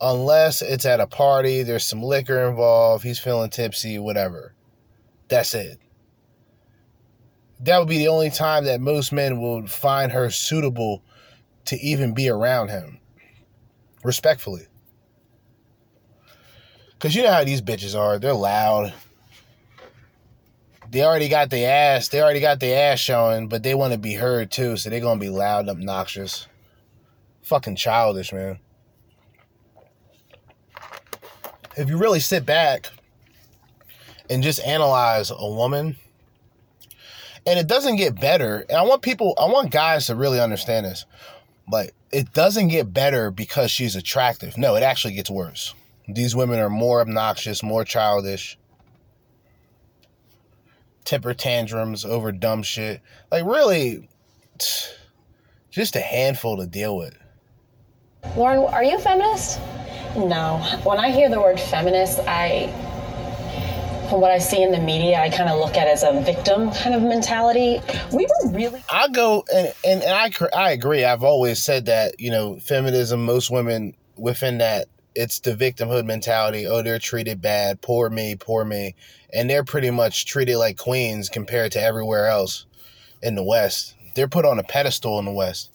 [0.00, 4.54] unless it's at a party, there's some liquor involved, he's feeling tipsy, whatever.
[5.30, 5.78] That's it.
[7.60, 11.02] That would be the only time that most men would find her suitable
[11.66, 12.98] to even be around him.
[14.02, 14.66] Respectfully.
[16.92, 18.18] Because you know how these bitches are.
[18.18, 18.92] They're loud.
[20.90, 22.08] They already got their ass.
[22.08, 25.00] They already got their ass showing, but they want to be heard too, so they're
[25.00, 26.46] going to be loud and obnoxious.
[27.42, 28.58] Fucking childish, man
[31.76, 32.90] if you really sit back
[34.30, 35.96] and just analyze a woman,
[37.46, 40.86] and it doesn't get better, and I want people, I want guys to really understand
[40.86, 41.04] this.
[41.70, 44.56] Like, it doesn't get better because she's attractive.
[44.56, 45.74] No, it actually gets worse.
[46.08, 48.56] These women are more obnoxious, more childish,
[51.04, 53.00] temper tantrums over dumb shit.
[53.32, 54.08] Like, really,
[55.70, 57.16] just a handful to deal with.
[58.36, 59.58] Lauren, are you a feminist?
[60.16, 60.58] No.
[60.84, 62.89] When I hear the word feminist, I from
[64.18, 66.94] what I see in the media, I kind of look at as a victim kind
[66.94, 67.80] of mentality.
[68.12, 68.82] We were really.
[68.90, 71.04] I go and and, and I I agree.
[71.04, 73.24] I've always said that you know feminism.
[73.24, 76.66] Most women within that it's the victimhood mentality.
[76.66, 77.80] Oh, they're treated bad.
[77.80, 78.94] Poor me, poor me,
[79.32, 82.66] and they're pretty much treated like queens compared to everywhere else
[83.22, 83.96] in the West.
[84.14, 85.70] They're put on a pedestal in the West.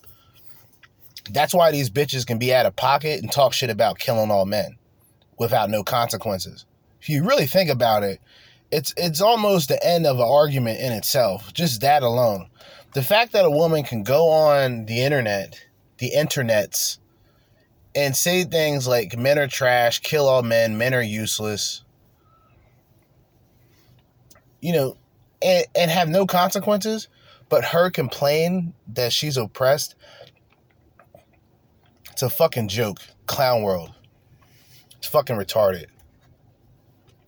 [1.32, 4.46] That's why these bitches can be out of pocket and talk shit about killing all
[4.46, 4.78] men
[5.38, 6.66] without no consequences.
[7.06, 8.20] If you really think about it,
[8.72, 11.54] it's it's almost the end of an argument in itself.
[11.54, 12.50] Just that alone.
[12.96, 15.64] The fact that a woman can go on the internet,
[16.00, 16.98] the internets,
[17.94, 21.84] and say things like men are trash, kill all men, men are useless,
[24.60, 24.98] you know,
[25.44, 27.08] and, and have no consequences,
[27.50, 29.94] but her complain that she's oppressed,
[32.12, 32.98] it's a fucking joke.
[33.28, 33.94] Clown world.
[34.98, 35.86] It's fucking retarded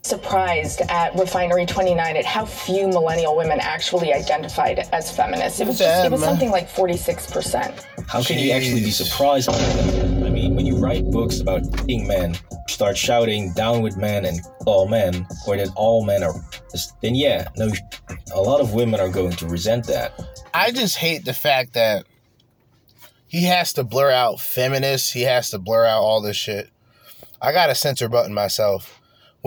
[0.08, 5.60] surprised at Refinery 29 at how few millennial women actually identified as feminists.
[5.60, 7.84] It was just, it was something like 46%.
[8.08, 10.26] How can you actually be surprised by that?
[10.26, 12.38] I mean, when you write books about being men,
[12.70, 16.34] start shouting down with men and all men, or that all men are,
[17.02, 17.70] then yeah, no,
[18.34, 20.20] a lot of women are going to resent that.
[20.54, 22.06] I just hate the fact that
[23.28, 25.12] he has to blur out feminists.
[25.12, 26.70] He has to blur out all this shit.
[27.42, 28.97] I got a censor button myself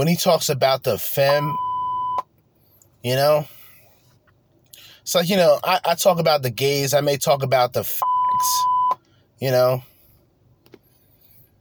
[0.00, 1.58] when he talks about the fem,
[3.04, 3.46] you know,
[5.02, 7.84] it's like, you know, I, I talk about the gays, I may talk about the
[7.84, 8.64] facts,
[9.42, 9.82] you know.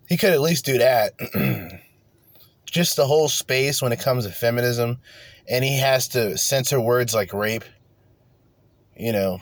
[0.08, 1.12] He could at least do that.
[2.66, 5.00] Just the whole space when it comes to feminism,
[5.50, 7.66] and he has to censor words like rape.
[8.96, 9.40] You know,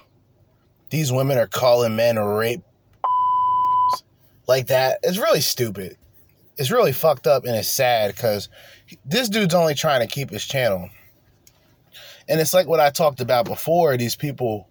[0.89, 2.63] these women are calling men rape
[4.47, 4.97] like that.
[5.03, 5.97] It's really stupid.
[6.57, 8.49] It's really fucked up and it's sad because
[9.05, 10.89] this dude's only trying to keep his channel.
[12.27, 14.67] And it's like what I talked about before these people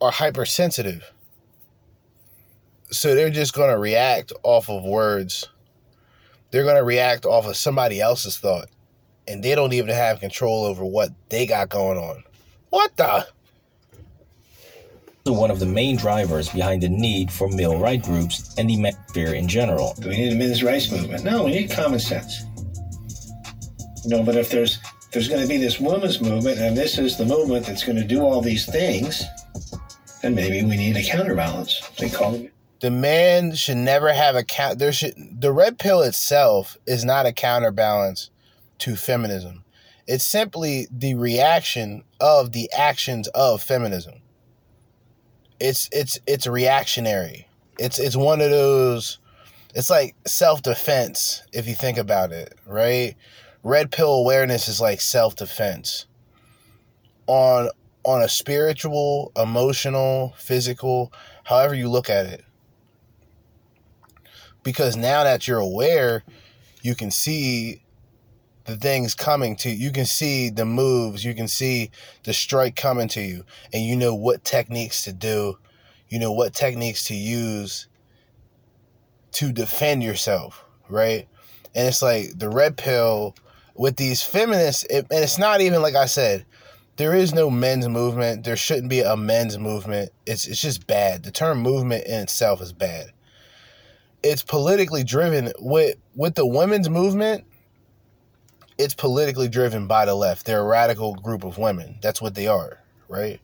[0.00, 1.12] are hypersensitive.
[2.90, 5.48] So they're just going to react off of words.
[6.50, 8.68] They're going to react off of somebody else's thought.
[9.26, 12.24] And they don't even have control over what they got going on.
[12.70, 13.26] What the?
[15.30, 19.34] One of the main drivers behind the need for male right groups and the manosphere
[19.34, 19.94] in general.
[20.00, 21.22] Do we need a men's rights movement?
[21.22, 22.42] No, we need common sense.
[24.04, 27.16] No, but if there's if there's going to be this women's movement and this is
[27.16, 29.22] the movement that's going to do all these things,
[30.22, 31.88] then maybe we need a counterbalance.
[31.98, 32.52] They call it.
[32.80, 34.80] The man should never have a count.
[34.80, 38.30] There should the red pill itself is not a counterbalance
[38.78, 39.64] to feminism.
[40.08, 44.21] It's simply the reaction of the actions of feminism
[45.62, 47.46] it's it's it's reactionary.
[47.78, 49.18] It's it's one of those
[49.74, 53.14] it's like self-defense if you think about it, right?
[53.62, 56.06] Red pill awareness is like self-defense.
[57.28, 57.70] On
[58.04, 61.12] on a spiritual, emotional, physical,
[61.44, 62.44] however you look at it.
[64.64, 66.24] Because now that you're aware,
[66.82, 67.81] you can see
[68.64, 69.76] the things coming to you.
[69.76, 71.90] You can see the moves, you can see
[72.24, 75.58] the strike coming to you, and you know what techniques to do,
[76.08, 77.88] you know what techniques to use
[79.32, 81.26] to defend yourself, right?
[81.74, 83.34] And it's like the red pill
[83.74, 86.44] with these feminists, it, and it's not even like I said,
[86.96, 88.44] there is no men's movement.
[88.44, 90.10] There shouldn't be a men's movement.
[90.26, 91.22] It's it's just bad.
[91.22, 93.12] The term movement in itself is bad.
[94.22, 97.44] It's politically driven with with the women's movement
[98.78, 100.46] it's politically driven by the left.
[100.46, 101.98] They're a radical group of women.
[102.02, 103.40] That's what they are, right?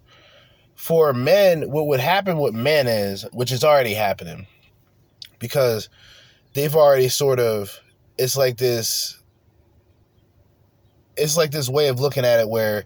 [0.74, 4.46] For men, what would happen with men is, which is already happening,
[5.38, 5.88] because
[6.54, 7.78] they've already sort of,
[8.16, 9.20] it's like this,
[11.16, 12.84] it's like this way of looking at it where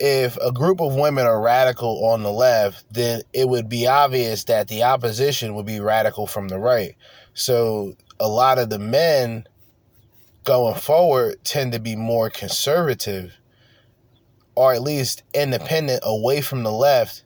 [0.00, 4.44] if a group of women are radical on the left, then it would be obvious
[4.44, 6.94] that the opposition would be radical from the right.
[7.34, 9.46] So a lot of the men
[10.48, 13.36] going forward tend to be more conservative
[14.54, 17.22] or at least independent away from the left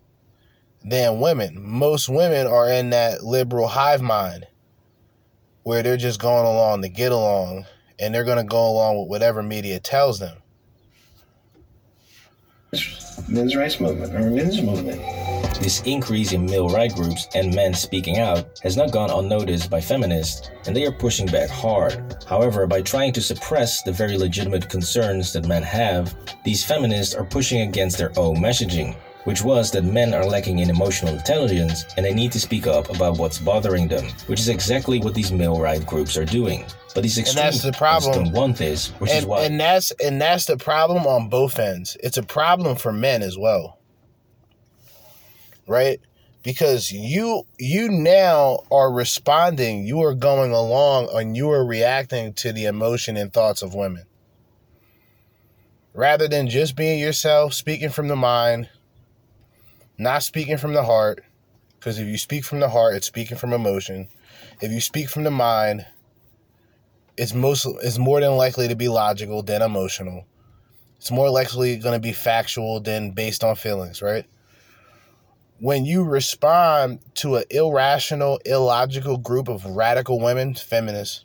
[0.85, 1.55] than women.
[1.57, 4.49] Most women are in that liberal hive mind
[5.62, 7.64] where they're just going along to get along
[8.01, 10.39] and they're going to go along with whatever media tells them.
[13.29, 15.01] Men's rights movement or men's movement.
[15.61, 19.81] This increase in male right groups and men speaking out has not gone unnoticed by
[19.81, 22.16] feminists, and they are pushing back hard.
[22.27, 26.14] However, by trying to suppress the very legitimate concerns that men have,
[26.45, 28.97] these feminists are pushing against their own messaging.
[29.25, 32.91] Which was that men are lacking in emotional intelligence and they need to speak up
[32.91, 36.64] about what's bothering them, which is exactly what these male right groups are doing.
[36.95, 38.25] But these extreme and that's the problem.
[38.25, 39.43] don't want this, which and, is why.
[39.45, 41.97] and that's and that's the problem on both ends.
[42.03, 43.79] It's a problem for men as well,
[45.66, 46.01] right?
[46.43, 52.53] Because you you now are responding, you are going along, and you are reacting to
[52.53, 54.05] the emotion and thoughts of women,
[55.95, 58.68] rather than just being yourself, speaking from the mind,
[59.99, 61.24] not speaking from the heart.
[61.78, 64.09] Because if you speak from the heart, it's speaking from emotion.
[64.61, 65.84] If you speak from the mind,
[67.16, 70.24] it's most it's more than likely to be logical than emotional.
[70.97, 74.24] It's more likely going to be factual than based on feelings, right?
[75.59, 81.24] When you respond to an irrational, illogical group of radical women, feminists,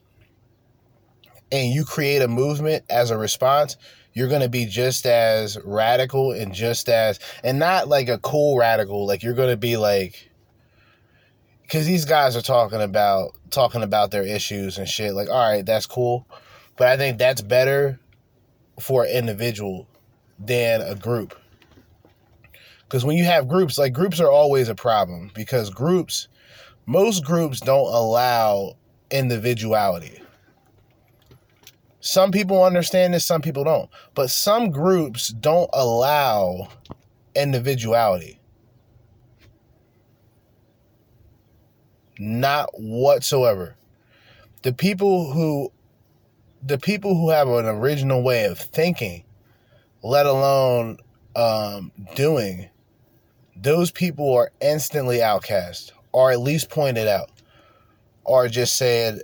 [1.51, 3.77] and you create a movement as a response,
[4.17, 8.57] you're going to be just as radical and just as and not like a cool
[8.57, 10.31] radical, like you're going to be like
[11.61, 15.67] because these guys are talking about talking about their issues and shit like all right
[15.67, 16.27] that's cool.
[16.77, 17.99] But i think that's better
[18.79, 19.87] for an individual
[20.39, 21.35] than a group.
[22.85, 26.27] Because when you have groups like groups are always a problem because groups
[26.87, 28.77] most groups don't allow
[29.11, 30.23] individuality
[32.07, 36.67] some people understand this some people don't but some groups don't allow
[37.35, 38.37] individuality
[42.19, 43.75] Not whatsoever.
[44.63, 45.71] The people who
[46.63, 49.23] the people who have an original way of thinking,
[50.01, 50.97] let alone
[51.35, 52.67] um, doing,
[53.55, 57.29] those people are instantly outcast, or at least pointed out,
[58.23, 59.21] or just said,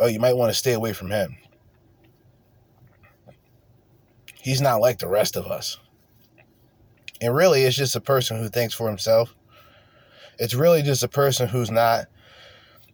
[0.00, 1.36] "Oh, you might want to stay away from him.
[4.46, 5.78] He's not like the rest of us."
[7.20, 9.34] And really, it's just a person who thinks for himself
[10.38, 12.06] it's really just a person who's not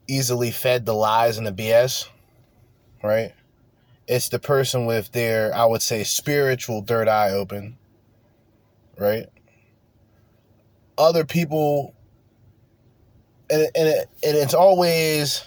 [0.09, 2.09] easily fed the lies and the BS,
[3.03, 3.33] right?
[4.07, 7.79] It's the person with their, I would say, spiritual third eye open,
[8.99, 9.27] right?
[10.99, 11.95] Other people,
[13.51, 15.45] and, and, it, and it's always,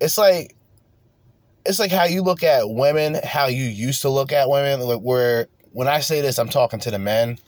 [0.00, 0.56] it's like,
[1.64, 5.00] it's like how you look at women, how you used to look at women, like
[5.00, 7.38] where, when I say this, I'm talking to the men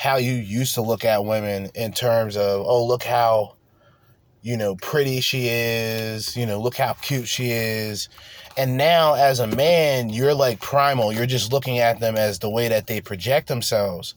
[0.00, 3.54] how you used to look at women in terms of, oh, look how,
[4.40, 8.08] you know, pretty she is, you know, look how cute she is.
[8.56, 11.12] And now as a man, you're like primal.
[11.12, 14.14] You're just looking at them as the way that they project themselves.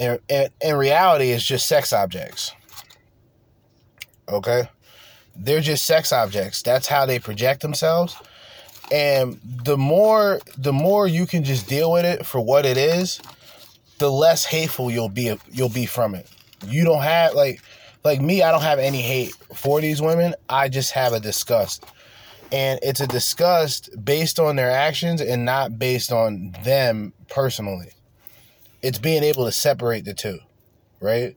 [0.00, 2.50] And in reality, it's just sex objects.
[4.28, 4.68] Okay?
[5.36, 6.60] They're just sex objects.
[6.62, 8.16] That's how they project themselves.
[8.90, 13.20] And the more the more you can just deal with it for what it is,
[13.98, 16.28] the less hateful you'll be you'll be from it.
[16.66, 17.62] You don't have like
[18.02, 20.34] like me, I don't have any hate for these women.
[20.48, 21.84] I just have a disgust.
[22.52, 27.92] And it's a disgust based on their actions and not based on them personally.
[28.82, 30.40] It's being able to separate the two,
[31.00, 31.36] right?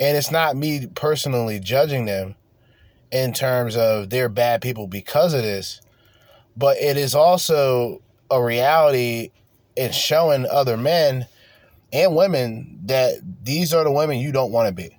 [0.00, 2.34] And it's not me personally judging them
[3.12, 5.80] in terms of they're bad people because of this,
[6.58, 9.30] but it is also a reality
[9.76, 11.26] in showing other men
[11.92, 14.98] and women that these are the women you don't want to be.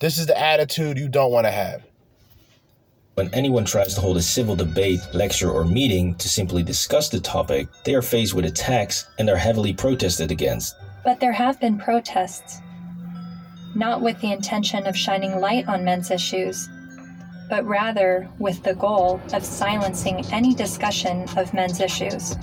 [0.00, 1.84] This is the attitude you don't want to have.
[3.14, 7.20] When anyone tries to hold a civil debate, lecture, or meeting to simply discuss the
[7.20, 10.74] topic, they are faced with attacks and are heavily protested against.
[11.04, 12.60] But there have been protests,
[13.74, 16.68] not with the intention of shining light on men's issues,
[17.50, 22.36] but rather with the goal of silencing any discussion of men's issues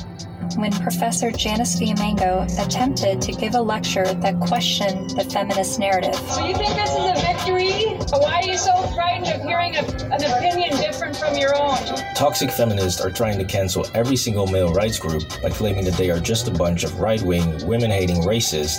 [0.56, 6.16] when Professor Janice Fiamengo attempted to give a lecture that questioned the feminist narrative.
[6.16, 7.98] So you think this is a victory?
[8.18, 11.78] Why are you so frightened of hearing a, an opinion different from your own?
[12.16, 16.10] Toxic feminists are trying to cancel every single male rights group by claiming that they
[16.10, 18.78] are just a bunch of right-wing, women-hating racists.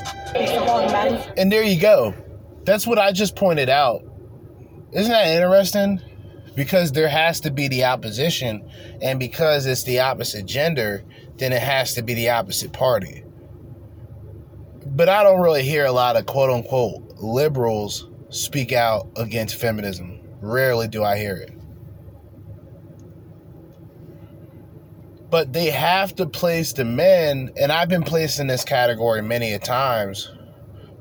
[1.37, 2.15] And there you go.
[2.65, 4.03] That's what I just pointed out.
[4.93, 6.01] Isn't that interesting?
[6.59, 8.69] Because there has to be the opposition,
[9.01, 11.05] and because it's the opposite gender,
[11.37, 13.23] then it has to be the opposite party.
[14.85, 20.19] But I don't really hear a lot of quote unquote liberals speak out against feminism.
[20.41, 21.53] Rarely do I hear it.
[25.31, 29.53] But they have to place the men, and I've been placed in this category many
[29.53, 30.33] a times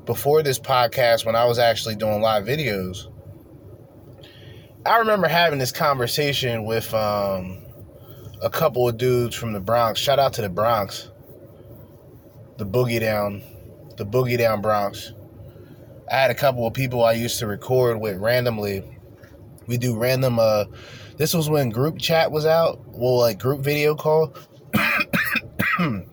[0.04, 3.08] before this podcast when I was actually doing live videos.
[4.88, 7.62] I remember having this conversation with um,
[8.40, 10.00] a couple of dudes from the Bronx.
[10.00, 11.10] Shout out to the Bronx,
[12.56, 13.42] the boogie down
[13.98, 15.12] the Boogie Down Bronx.
[16.10, 18.82] I had a couple of people I used to record with randomly.
[19.66, 20.64] We do random uh
[21.18, 22.80] this was when group chat was out.
[22.86, 24.34] Well like group video call.
[25.78, 26.06] and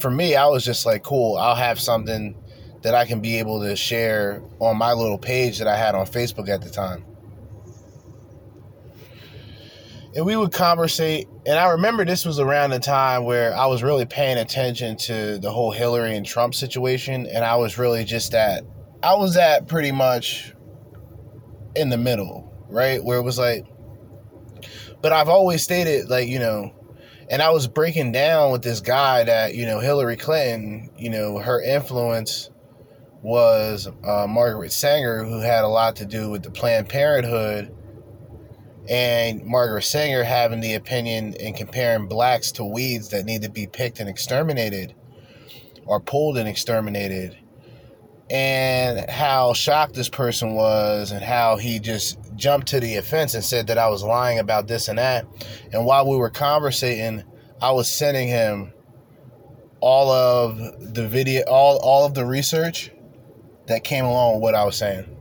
[0.00, 2.36] for me, I was just like, cool, I'll have something
[2.80, 6.06] that I can be able to share on my little page that I had on
[6.06, 7.04] Facebook at the time.
[10.16, 13.82] And we would conversate, and I remember this was around the time where I was
[13.82, 18.32] really paying attention to the whole Hillary and Trump situation, and I was really just
[18.32, 18.62] at,
[19.02, 20.54] I was at pretty much
[21.74, 23.02] in the middle, right?
[23.02, 23.66] Where it was like,
[25.02, 26.72] but I've always stated, like, you know,
[27.28, 31.38] and I was breaking down with this guy that, you know, Hillary Clinton, you know,
[31.38, 32.50] her influence
[33.20, 37.73] was uh, Margaret Sanger, who had a lot to do with the Planned Parenthood,
[38.88, 43.66] and Margaret Sanger having the opinion and comparing blacks to weeds that need to be
[43.66, 44.94] picked and exterminated
[45.86, 47.36] or pulled and exterminated,
[48.30, 53.44] and how shocked this person was, and how he just jumped to the offense and
[53.44, 55.26] said that I was lying about this and that.
[55.72, 57.22] And while we were conversating,
[57.60, 58.72] I was sending him
[59.80, 62.90] all of the video, all, all of the research
[63.66, 65.13] that came along with what I was saying.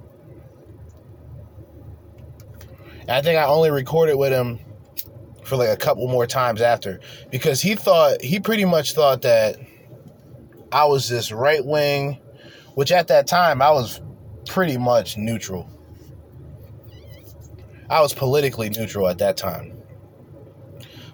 [3.04, 4.60] And I think I only recorded with him
[5.44, 7.00] for like a couple more times after
[7.30, 9.58] because he thought he pretty much thought that
[10.72, 12.20] I was this right wing,
[12.76, 14.02] which at that time I was
[14.48, 15.70] pretty much neutral.
[17.90, 19.78] I was politically neutral at that time.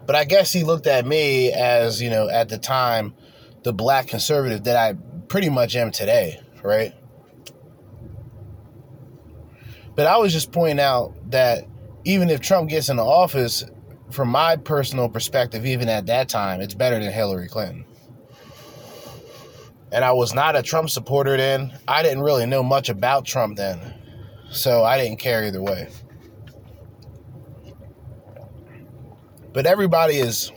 [0.06, 3.14] But I guess he looked at me as, you know, at the time,
[3.64, 4.96] the black conservative that I
[5.28, 6.94] pretty much am today, right?
[9.96, 11.66] But I was just pointing out that
[12.10, 13.64] even if Trump gets into office,
[14.10, 17.86] from my personal perspective, even at that time, it's better than Hillary Clinton.
[19.92, 21.78] And I was not a Trump supporter then.
[21.88, 23.94] I didn't really know much about Trump then.
[24.50, 25.88] So I didn't care either way.
[29.54, 30.52] But everybody is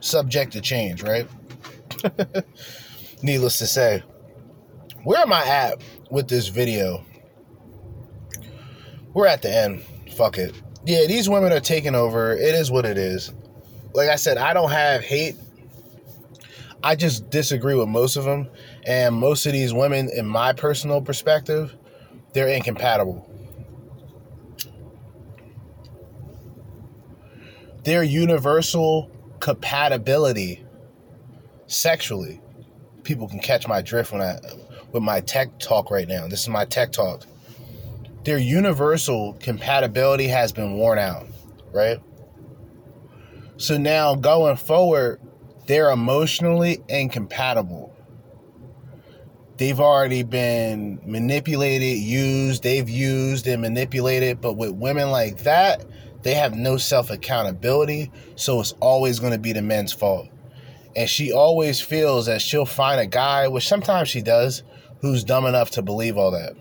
[0.00, 1.28] subject to change, right?
[3.22, 4.04] Needless to say.
[5.02, 7.04] Where am I at with this video?
[9.12, 9.82] we're at the end.
[10.20, 10.54] Fuck it.
[10.84, 12.34] Yeah, these women are taking over.
[12.34, 13.32] It is what it is.
[13.94, 15.34] Like I said, I don't have hate.
[16.84, 18.50] I just disagree with most of them.
[18.84, 21.74] And most of these women, in my personal perspective,
[22.34, 23.26] they're incompatible.
[27.84, 29.10] Their universal
[29.40, 30.62] compatibility
[31.66, 32.42] sexually.
[33.04, 34.38] People can catch my drift when I
[34.92, 36.28] with my tech talk right now.
[36.28, 37.24] This is my tech talk
[38.24, 41.26] their universal compatibility has been worn out,
[41.72, 41.98] right?
[43.56, 45.20] So now going forward,
[45.66, 47.94] they're emotionally incompatible.
[49.56, 55.84] They've already been manipulated, used, they've used and manipulated, but with women like that,
[56.22, 60.28] they have no self accountability, so it's always going to be the men's fault.
[60.96, 64.62] And she always feels that she'll find a guy, which sometimes she does,
[65.00, 66.54] who's dumb enough to believe all that.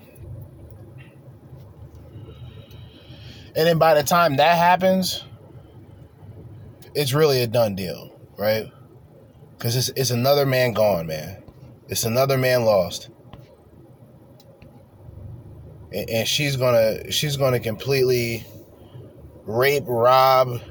[3.60, 5.26] And then by the time that happens,
[6.96, 8.72] it's really a done deal, right?
[9.58, 11.44] Because it's, it's another man gone, man.
[11.90, 13.10] It's another man lost.
[15.92, 18.46] And, and she's gonna she's gonna completely
[19.44, 20.62] rape, rob,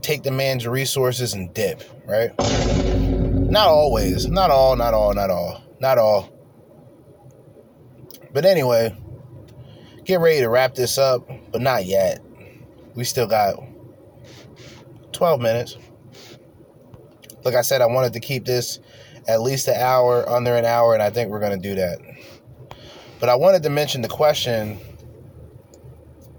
[0.00, 2.30] take the man's resources and dip, right?
[2.38, 4.28] Not always.
[4.28, 5.60] Not all, not all, not all.
[5.80, 6.30] Not all.
[8.32, 8.96] But anyway,
[10.04, 12.22] get ready to wrap this up, but not yet.
[12.98, 13.54] We still got
[15.12, 15.76] 12 minutes.
[17.44, 18.80] Like I said, I wanted to keep this
[19.28, 22.00] at least an hour, under an hour, and I think we're going to do that.
[23.20, 24.80] But I wanted to mention the question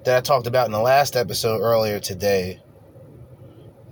[0.03, 2.61] that I talked about in the last episode earlier today,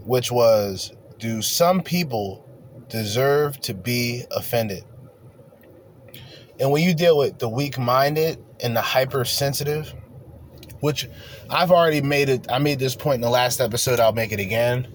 [0.04, 2.46] which was Do some people
[2.90, 4.84] deserve to be offended?
[6.60, 9.94] And when you deal with the weak minded and the hypersensitive,
[10.80, 11.08] which
[11.50, 14.40] I've already made it, I made this point in the last episode, I'll make it
[14.40, 14.88] again.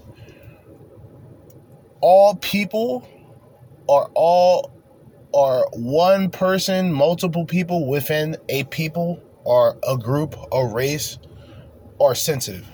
[2.01, 3.07] All people
[3.89, 4.72] are all
[5.35, 11.18] are one person, multiple people within a people or a group, a race,
[12.01, 12.66] are sensitive.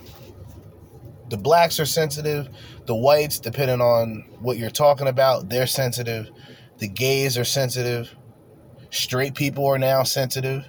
[1.31, 2.49] The blacks are sensitive.
[2.87, 6.31] The whites, depending on what you're talking about, they're sensitive.
[6.79, 8.15] The gays are sensitive.
[8.91, 10.65] Straight people are now sensitive.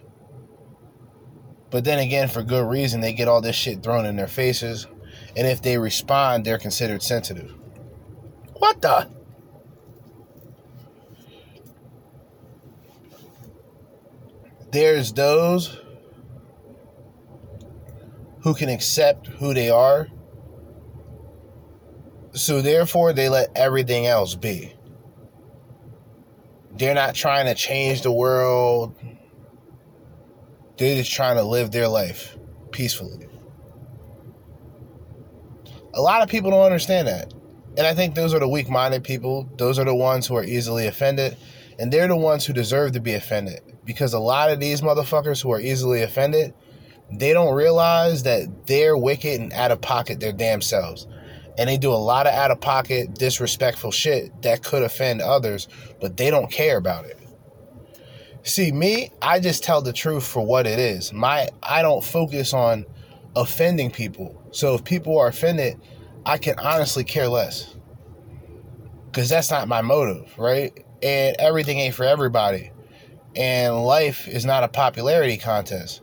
[1.72, 4.88] But then again, for good reason, they get all this shit thrown in their faces.
[5.36, 7.54] And if they respond, they're considered sensitive.
[8.54, 9.08] What the?
[14.72, 15.78] there's those
[18.42, 20.08] who can accept who they are.
[22.34, 24.74] So therefore, they let everything else be.
[26.72, 28.96] They're not trying to change the world.
[30.80, 32.38] They're just trying to live their life
[32.72, 33.28] peacefully.
[35.94, 37.34] A lot of people don't understand that.
[37.78, 39.50] And I think those are the weak minded people.
[39.58, 41.36] Those are the ones who are easily offended.
[41.80, 43.60] And they're the ones who deserve to be offended.
[43.84, 46.54] Because a lot of these motherfuckers who are easily offended,
[47.12, 51.08] they don't realize that they're wicked and out of pocket their damn selves.
[51.58, 55.68] And they do a lot of out of pocket, disrespectful shit that could offend others,
[56.00, 57.19] but they don't care about it.
[58.44, 61.12] See, me, I just tell the truth for what it is.
[61.12, 62.86] My I don't focus on
[63.36, 64.42] offending people.
[64.52, 65.80] So if people are offended,
[66.26, 67.76] I can honestly care less.
[69.12, 70.86] Cuz that's not my motive, right?
[71.04, 72.72] And everything ain't for everybody.
[73.36, 76.02] And life is not a popularity contest.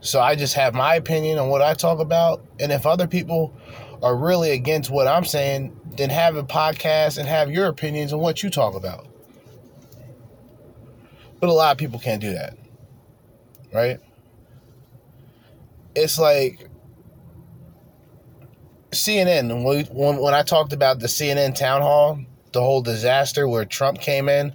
[0.00, 2.44] So I just have my opinion on what I talk about.
[2.60, 3.54] And if other people
[4.02, 8.20] are really against what I'm saying, then have a podcast and have your opinions on
[8.20, 9.06] what you talk about.
[11.44, 12.56] But a lot of people can't do that.
[13.70, 14.00] Right?
[15.94, 16.70] It's like
[18.92, 22.18] CNN, when, when I talked about the CNN town hall,
[22.52, 24.54] the whole disaster where Trump came in,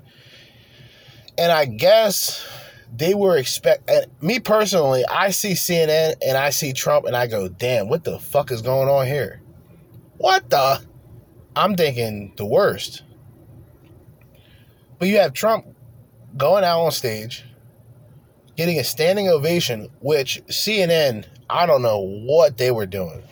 [1.38, 2.44] and I guess
[2.92, 3.88] they were expect
[4.20, 8.18] me personally i see cnn and i see trump and i go damn what the
[8.18, 9.40] fuck is going on here
[10.18, 10.82] what the
[11.56, 13.04] i'm thinking the worst
[14.98, 15.68] but you have trump
[16.38, 17.46] going out on stage
[18.56, 23.24] getting a standing ovation which cnn i don't know what they were doing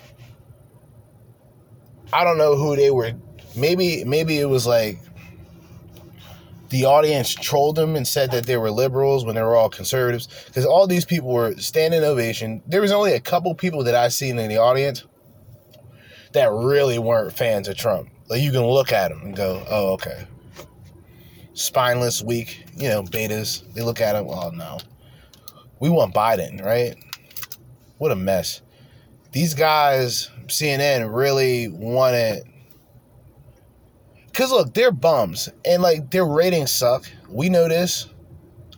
[2.14, 3.12] i don't know who they were
[3.56, 5.00] maybe maybe it was like
[6.70, 10.28] the audience trolled them and said that they were liberals when they were all conservatives
[10.48, 12.62] because all these people were standing ovation.
[12.68, 15.06] There was only a couple people that I seen in the audience
[16.34, 18.10] that really weren't fans of Trump.
[18.30, 20.28] Like you can look at them and go, "Oh, okay."
[21.58, 23.64] Spineless, weak, you know, betas.
[23.74, 24.78] They look at him, "Oh no,
[25.80, 26.96] we want Biden, right?"
[27.98, 28.62] What a mess.
[29.32, 32.44] These guys, CNN, really wanted
[34.38, 37.06] Cause look, they're bums and like their ratings suck.
[37.28, 38.06] We know this.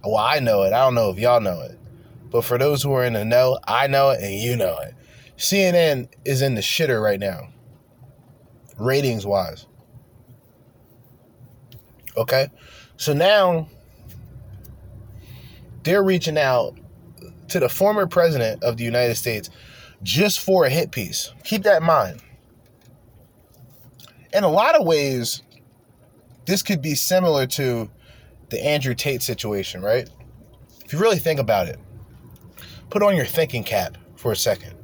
[0.05, 0.71] Well, I know it.
[0.71, 1.77] I don't know if y'all know it.
[2.31, 4.93] But for those who are in the know, I know it and you know it.
[5.35, 7.49] CNN is in the shitter right now.
[8.77, 9.65] Ratings wise.
[12.19, 12.49] Okay?
[12.97, 13.67] So now
[15.83, 16.77] they're reaching out
[17.47, 19.49] to the former president of the United States
[20.03, 21.33] just for a hit piece.
[21.43, 22.21] Keep that in mind.
[24.33, 25.41] In a lot of ways,
[26.45, 27.89] this could be similar to
[28.49, 30.07] the Andrew Tate situation, right?
[30.85, 31.79] If you really think about it,
[32.89, 34.75] put on your thinking cap for a second.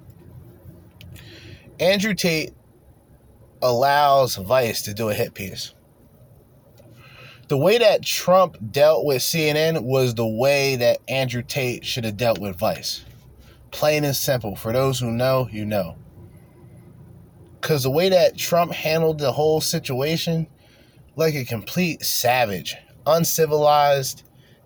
[1.79, 2.53] Andrew Tate
[3.61, 5.74] allows Vice to do a hit piece.
[7.47, 12.17] The way that Trump dealt with CNN was the way that Andrew Tate should have
[12.17, 13.05] dealt with Vice.
[13.69, 14.55] Plain and simple.
[14.55, 15.95] For those who know, you know.
[17.61, 20.47] Because the way that Trump handled the whole situation
[21.15, 22.75] like a complete savage,
[23.05, 24.23] uncivilized,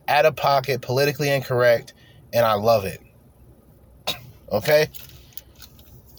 [0.08, 1.94] out of pocket, politically incorrect,
[2.34, 3.02] and I love it.
[4.52, 4.88] Okay?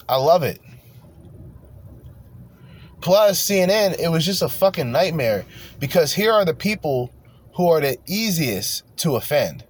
[0.09, 0.61] I love it.
[3.01, 5.45] Plus, CNN, it was just a fucking nightmare
[5.79, 7.11] because here are the people
[7.55, 9.65] who are the easiest to offend.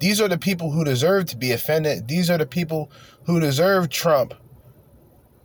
[0.00, 2.08] These are the people who deserve to be offended.
[2.08, 2.90] These are the people
[3.24, 4.34] who deserve Trump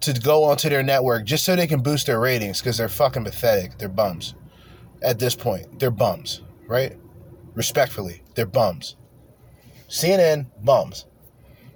[0.02, 3.24] to go onto their network just so they can boost their ratings because they're fucking
[3.24, 3.78] pathetic.
[3.78, 4.36] They're bums.
[5.02, 6.98] At this point, they're bums, right?
[7.54, 8.96] Respectfully, they're bums.
[9.90, 11.06] CNN, bums.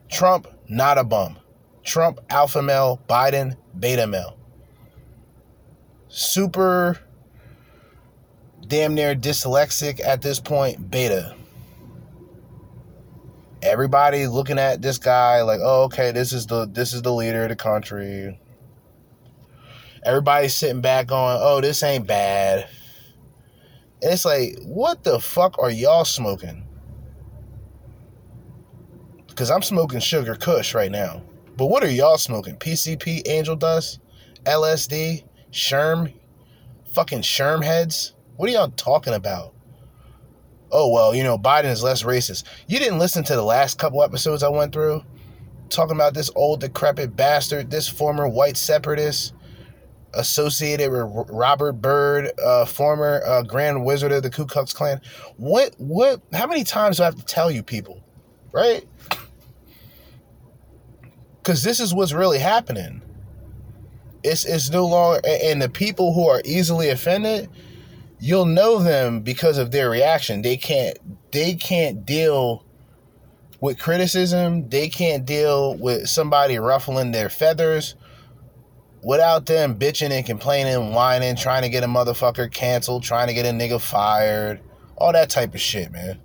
[0.09, 1.39] Trump, not a bum.
[1.83, 3.01] Trump, alpha male.
[3.07, 4.37] Biden, beta male.
[6.13, 6.99] Super
[8.67, 11.37] damn near dyslexic at this point, beta.
[13.61, 17.43] Everybody looking at this guy like, oh, okay, this is the this is the leader
[17.43, 18.37] of the country.
[20.03, 22.67] Everybody's sitting back going, oh, this ain't bad.
[24.01, 26.67] It's like, what the fuck are y'all smoking?
[29.29, 31.23] Because I'm smoking sugar kush right now.
[31.55, 32.57] But what are y'all smoking?
[32.57, 34.01] PCP, angel dust,
[34.43, 36.13] LSD, Sherm,
[36.93, 38.13] fucking Sherm heads?
[38.35, 39.53] What are y'all talking about?
[40.71, 42.45] oh, well, you know, Biden is less racist.
[42.67, 45.03] You didn't listen to the last couple episodes I went through
[45.69, 49.33] talking about this old, decrepit bastard, this former white separatist,
[50.13, 54.99] associated with Robert Byrd, uh, former uh, Grand Wizard of the Ku Klux Klan.
[55.37, 55.73] What?
[55.77, 56.21] What?
[56.33, 58.03] How many times do I have to tell you people,
[58.51, 58.85] right?
[61.37, 63.01] Because this is what's really happening.
[64.23, 67.49] It's it's no longer, and the people who are easily offended,
[68.19, 70.41] you'll know them because of their reaction.
[70.41, 70.97] They can't
[71.31, 72.63] they can't deal
[73.59, 74.69] with criticism.
[74.69, 77.95] They can't deal with somebody ruffling their feathers
[79.03, 83.45] without them bitching and complaining, whining, trying to get a motherfucker canceled, trying to get
[83.45, 84.59] a nigga fired,
[84.97, 86.19] all that type of shit, man.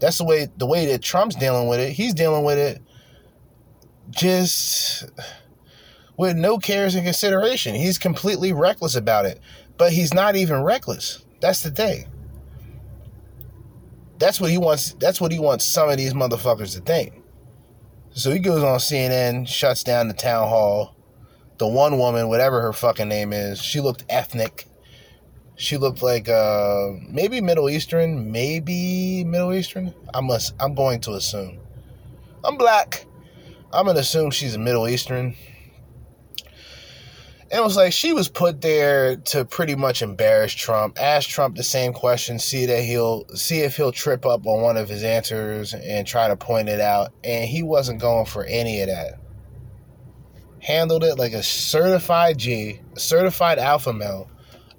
[0.00, 1.92] That's the way the way that Trump's dealing with it.
[1.92, 2.82] He's dealing with it
[4.10, 5.04] just
[6.20, 7.74] with no cares and consideration.
[7.74, 9.40] He's completely reckless about it.
[9.78, 11.24] But he's not even reckless.
[11.40, 12.08] That's the thing.
[14.18, 14.92] That's what he wants.
[15.00, 17.14] That's what he wants some of these motherfuckers to think.
[18.10, 20.94] So he goes on CNN, shuts down the town hall.
[21.56, 24.66] The one woman, whatever her fucking name is, she looked ethnic.
[25.56, 29.94] She looked like uh maybe Middle Eastern, maybe Middle Eastern.
[30.12, 30.52] I must.
[30.60, 31.60] I'm going to assume.
[32.44, 33.06] I'm black.
[33.72, 35.34] I'm gonna assume she's a Middle Eastern.
[37.52, 40.98] It was like she was put there to pretty much embarrass Trump.
[41.00, 44.76] Ask Trump the same question, see that he'll see if he'll trip up on one
[44.76, 47.12] of his answers and try to point it out.
[47.24, 49.18] And he wasn't going for any of that.
[50.60, 54.30] Handled it like a certified G, certified alpha male,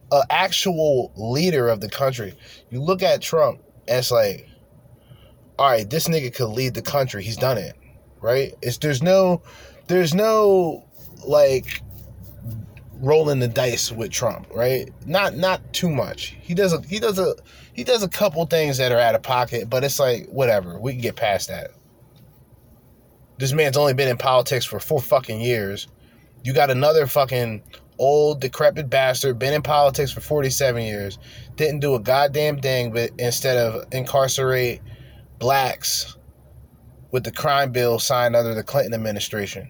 [0.10, 2.36] an actual leader of the country.
[2.70, 4.48] You look at Trump, and it's like,
[5.60, 7.22] all right, this nigga could lead the country.
[7.22, 7.76] He's done it,
[8.22, 8.54] right?
[8.62, 9.42] It's there's no,
[9.88, 10.86] there's no
[11.26, 11.82] like
[13.02, 14.90] rolling the dice with Trump, right?
[15.06, 16.38] Not not too much.
[16.42, 17.36] He does a he does a
[17.74, 20.80] he does a couple things that are out of pocket, but it's like whatever.
[20.80, 21.72] We can get past that.
[23.38, 25.88] This man's only been in politics for four fucking years.
[26.44, 27.64] You got another fucking
[28.02, 31.20] old decrepit bastard been in politics for 47 years
[31.56, 34.82] didn't do a goddamn thing but instead of incarcerate
[35.38, 36.18] blacks
[37.12, 39.70] with the crime bill signed under the clinton administration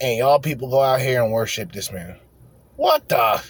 [0.00, 2.18] and y'all people go out here and worship this man.
[2.76, 3.42] What the?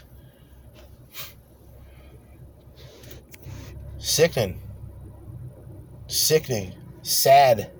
[3.99, 4.61] Sickening.
[6.07, 6.75] Sickening.
[7.03, 7.71] Sad.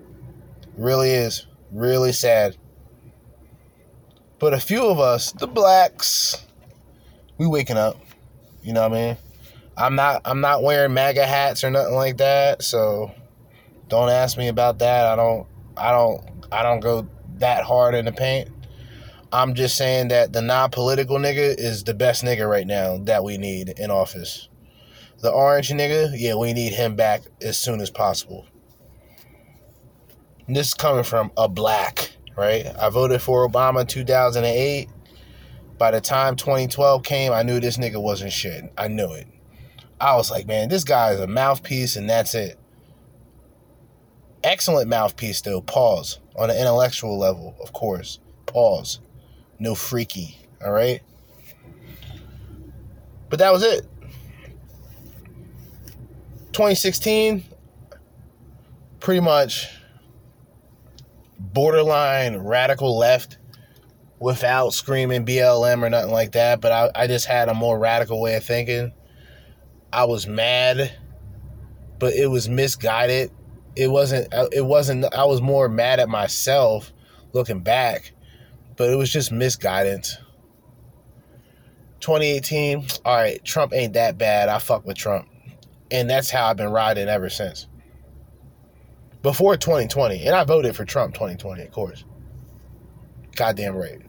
[0.75, 1.45] Really is.
[1.71, 2.57] Really sad.
[4.39, 6.45] But a few of us, the blacks,
[7.37, 7.97] we waking up.
[8.61, 9.17] You know what I mean?
[9.77, 13.11] I'm not I'm not wearing MAGA hats or nothing like that, so
[13.87, 15.05] don't ask me about that.
[15.05, 15.47] I don't
[15.77, 17.07] I don't I don't go
[17.37, 18.49] that hard in the paint.
[19.31, 23.23] I'm just saying that the non political nigga is the best nigga right now that
[23.25, 24.47] we need in office.
[25.19, 28.47] The orange nigga, yeah, we need him back as soon as possible.
[30.45, 32.67] And this is coming from a black, right?
[32.79, 34.87] I voted for Obama in 2008.
[35.77, 38.71] By the time 2012 came, I knew this nigga wasn't shit.
[38.77, 39.27] I knew it.
[39.99, 42.57] I was like, man, this guy is a mouthpiece and that's it.
[44.43, 45.61] Excellent mouthpiece, though.
[45.61, 46.19] Pause.
[46.37, 48.19] On an intellectual level, of course.
[48.45, 49.01] Pause
[49.59, 50.37] no freaky.
[50.63, 51.01] All right.
[53.29, 53.85] But that was it.
[56.53, 57.43] 2016,
[58.99, 59.67] pretty much
[61.39, 63.37] borderline radical left
[64.19, 66.61] without screaming BLM or nothing like that.
[66.61, 68.91] But I, I just had a more radical way of thinking.
[69.93, 70.97] I was mad,
[71.99, 73.31] but it was misguided.
[73.75, 76.91] It wasn't, uh, it wasn't, I was more mad at myself
[77.33, 78.13] looking back
[78.77, 80.17] but it was just misguidance.
[81.99, 84.49] 2018, all right, Trump ain't that bad.
[84.49, 85.27] I fuck with Trump.
[85.89, 87.67] And that's how I've been riding ever since.
[89.23, 90.25] Before 2020.
[90.27, 92.05] And I voted for Trump 2020, of course.
[93.35, 94.01] Goddamn right.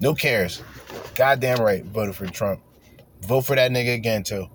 [0.00, 0.62] No cares.
[1.14, 1.84] Goddamn right.
[1.84, 2.62] Voted for Trump.
[3.22, 4.46] Vote for that nigga again, too.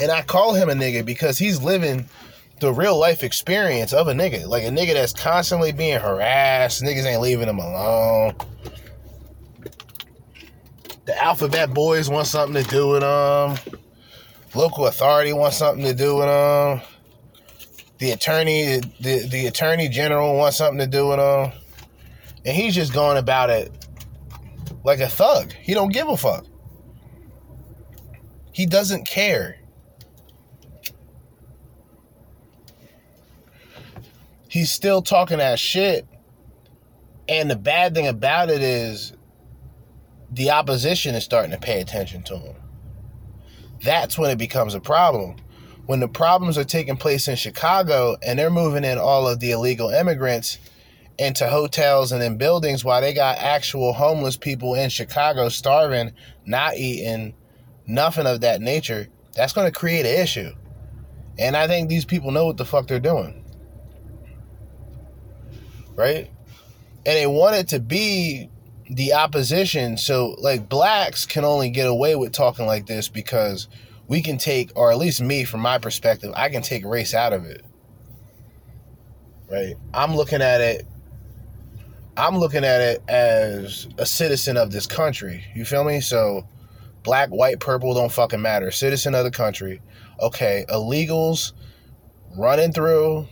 [0.00, 2.08] And I call him a nigga because he's living
[2.62, 4.46] the real life experience of a nigga.
[4.46, 6.82] Like a nigga that's constantly being harassed.
[6.82, 8.34] Niggas ain't leaving him alone.
[11.04, 13.58] The alphabet boys want something to do with them.
[14.54, 16.80] Local authority wants something to do with them.
[17.98, 21.52] The attorney, the, the attorney general wants something to do with them.
[22.44, 23.70] And he's just going about it
[24.84, 25.52] like a thug.
[25.52, 26.46] He don't give a fuck.
[28.52, 29.58] He doesn't care.
[34.52, 36.06] He's still talking that shit.
[37.26, 39.14] And the bad thing about it is
[40.30, 42.56] the opposition is starting to pay attention to him.
[43.82, 45.36] That's when it becomes a problem.
[45.86, 49.52] When the problems are taking place in Chicago and they're moving in all of the
[49.52, 50.58] illegal immigrants
[51.18, 56.12] into hotels and in buildings while they got actual homeless people in Chicago starving,
[56.44, 57.32] not eating,
[57.86, 60.52] nothing of that nature, that's going to create an issue.
[61.38, 63.41] And I think these people know what the fuck they're doing.
[66.02, 66.28] Right?
[67.06, 68.50] And they want it to be
[68.90, 69.96] the opposition.
[69.96, 73.68] So, like, blacks can only get away with talking like this because
[74.08, 77.32] we can take, or at least me, from my perspective, I can take race out
[77.32, 77.64] of it.
[79.48, 79.76] Right?
[79.94, 80.86] I'm looking at it.
[82.16, 85.44] I'm looking at it as a citizen of this country.
[85.54, 86.00] You feel me?
[86.00, 86.48] So,
[87.04, 88.72] black, white, purple don't fucking matter.
[88.72, 89.80] Citizen of the country.
[90.20, 91.52] Okay, illegals
[92.36, 93.28] running through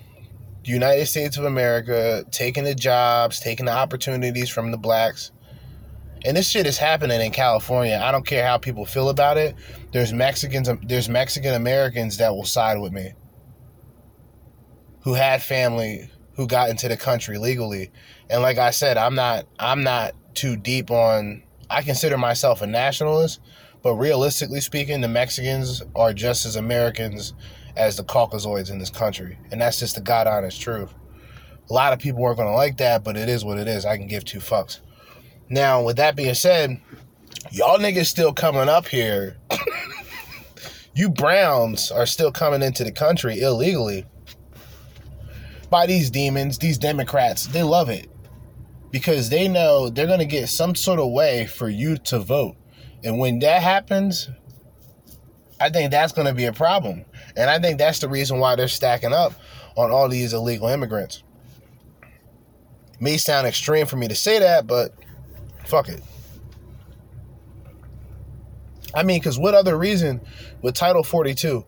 [0.64, 5.32] the United States of America, taking the jobs, taking the opportunities from the blacks.
[6.24, 7.98] And this shit is happening in California.
[8.02, 9.54] I don't care how people feel about it.
[9.92, 13.12] There's Mexicans um, there's Mexican Americans that will side with me.
[15.02, 17.90] Who had family who got into the country legally.
[18.28, 22.66] And like I said, I'm not I'm not too deep on I consider myself a
[22.66, 23.40] nationalist,
[23.82, 27.34] but realistically speaking, the Mexicans are just as Americans
[27.76, 29.38] as the Caucasoids in this country.
[29.50, 30.92] And that's just the God honest truth.
[31.68, 33.86] A lot of people aren't going to like that, but it is what it is.
[33.86, 34.80] I can give two fucks.
[35.48, 36.80] Now, with that being said,
[37.50, 39.36] y'all niggas still coming up here.
[40.94, 44.04] you Browns are still coming into the country illegally
[45.70, 47.46] by these demons, these Democrats.
[47.46, 48.10] They love it
[48.90, 52.56] because they know they're going to get some sort of way for you to vote.
[53.04, 54.28] And when that happens,
[55.60, 57.04] I think that's going to be a problem.
[57.36, 59.34] And I think that's the reason why they're stacking up
[59.76, 61.22] on all these illegal immigrants.
[62.98, 64.94] May sound extreme for me to say that, but
[65.64, 66.02] fuck it.
[68.94, 70.20] I mean, because what other reason
[70.62, 71.64] with Title 42,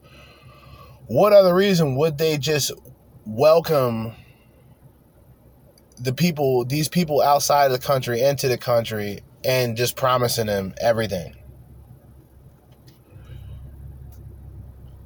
[1.06, 2.72] what other reason would they just
[3.24, 4.12] welcome
[5.98, 10.74] the people, these people outside of the country into the country and just promising them
[10.80, 11.36] everything?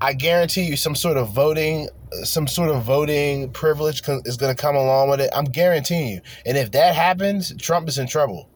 [0.01, 1.89] I guarantee you some sort of voting
[2.23, 5.31] some sort of voting privilege is going to come along with it.
[5.35, 6.21] I'm guaranteeing you.
[6.45, 8.49] And if that happens, Trump is in trouble.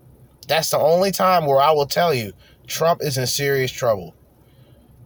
[0.48, 2.32] That's the only time where I will tell you
[2.66, 4.14] Trump is in serious trouble.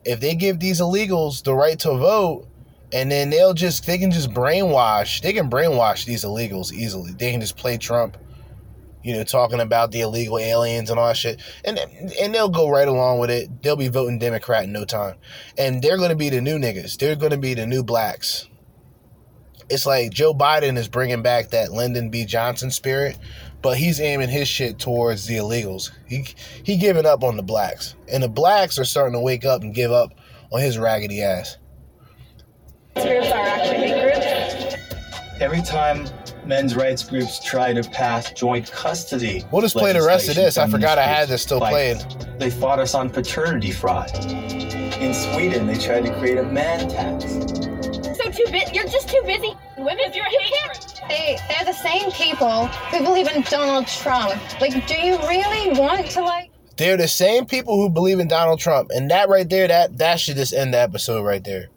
[0.05, 2.47] If they give these illegals the right to vote,
[2.93, 7.13] and then they'll just they can just brainwash, they can brainwash these illegals easily.
[7.13, 8.17] They can just play Trump
[9.05, 11.41] you know, talking about the illegal aliens and all that shit.
[11.65, 13.63] And and they'll go right along with it.
[13.63, 15.17] They'll be voting Democrat in no time.
[15.59, 16.97] And they're gonna be the new niggas.
[16.99, 18.49] They're gonna be the new blacks.
[19.69, 22.25] It's like Joe Biden is bringing back that Lyndon B.
[22.25, 23.19] Johnson spirit,
[23.63, 25.91] but he's aiming his shit towards the illegals.
[26.07, 26.27] He
[26.63, 29.75] he giving up on the blacks, and the blacks are starting to wake up and
[29.75, 30.15] give up
[30.51, 31.59] on his raggedy ass.
[32.95, 34.77] Groups are actually groups.
[35.41, 36.07] Every time
[36.47, 39.45] men's rights groups try to pass joint custody.
[39.51, 40.59] We'll just play the rest of this.
[40.59, 42.01] I forgot I had this still like, playing.
[42.39, 44.11] They fought us on paternity fraud.
[44.25, 47.25] In Sweden, they tried to create a man tax.
[48.19, 48.75] So too busy.
[48.75, 49.55] You're just too busy.
[49.79, 51.01] Women, you're hatred.
[51.09, 54.35] They, they're the same people who believe in Donald Trump.
[54.61, 56.51] Like, do you really want to like?
[56.77, 60.19] They're the same people who believe in Donald Trump, and that right there, that that
[60.19, 61.69] should just end the episode right there.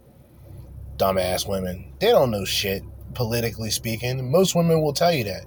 [0.97, 1.93] Dumbass women.
[1.99, 2.84] They don't know shit
[3.18, 4.32] politically speaking.
[4.32, 5.45] Most women will tell you that.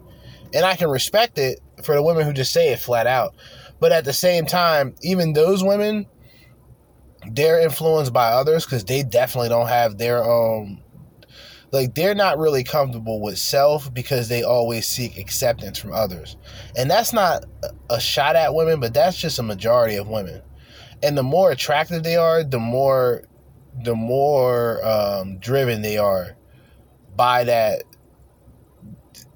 [0.53, 3.35] And I can respect it for the women who just say it flat out.
[3.79, 6.07] But at the same time, even those women,
[7.31, 10.83] they're influenced by others because they definitely don't have their own.
[11.71, 16.37] Like, they're not really comfortable with self because they always seek acceptance from others.
[16.77, 17.45] And that's not
[17.89, 20.43] a shot at women, but that's just a majority of women.
[21.05, 23.23] And the more attractive they are, the more
[23.85, 26.37] the more um, driven they are
[27.21, 27.83] by that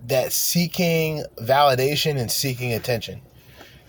[0.07, 3.21] that seeking validation and seeking attention.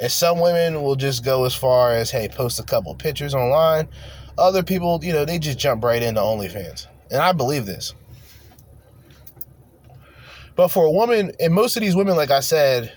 [0.02, 3.88] And some women will just go as far as, hey, post a couple pictures online.
[4.38, 6.88] Other people, you know, they just jump right into OnlyFans.
[7.10, 7.94] And I believe this.
[10.58, 12.92] But for a woman, and most of these women, like I said,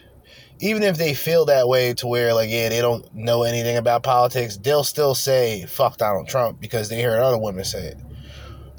[0.58, 4.02] even if they feel that way to where, like, yeah, they don't know anything about
[4.02, 7.98] politics, they'll still say, fuck Donald Trump because they heard other women say it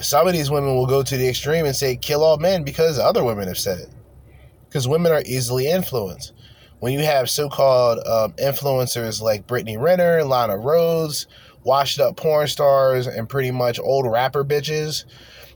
[0.01, 2.97] some of these women will go to the extreme and say kill all men because
[2.97, 3.89] other women have said it.
[4.67, 6.33] Because women are easily influenced.
[6.79, 11.25] When you have so-called um, influencers like Brittany Renner, Lana Rhoades,
[11.63, 15.03] washed up porn stars, and pretty much old rapper bitches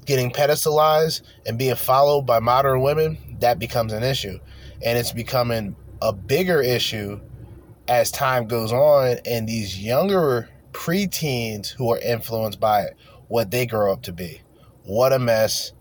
[0.06, 4.38] getting pedestalized and being followed by modern women, that becomes an issue.
[4.84, 7.22] And it's becoming a bigger issue
[7.88, 12.98] as time goes on and these younger preteens who are influenced by it
[13.34, 14.40] what they grow up to be.
[14.84, 15.72] What a mess.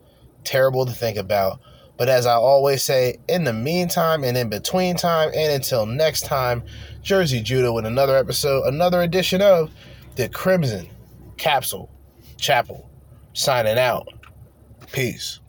[0.43, 1.61] Terrible to think about.
[1.99, 6.23] But as I always say, in the meantime and in between time, and until next
[6.23, 6.63] time,
[7.03, 9.71] Jerzee Judah with another episode, another edition of
[10.17, 10.89] the Crimson
[11.37, 11.91] Capsule
[12.39, 12.89] Chapel.
[13.35, 14.09] Signing out.
[14.91, 15.42] Peace.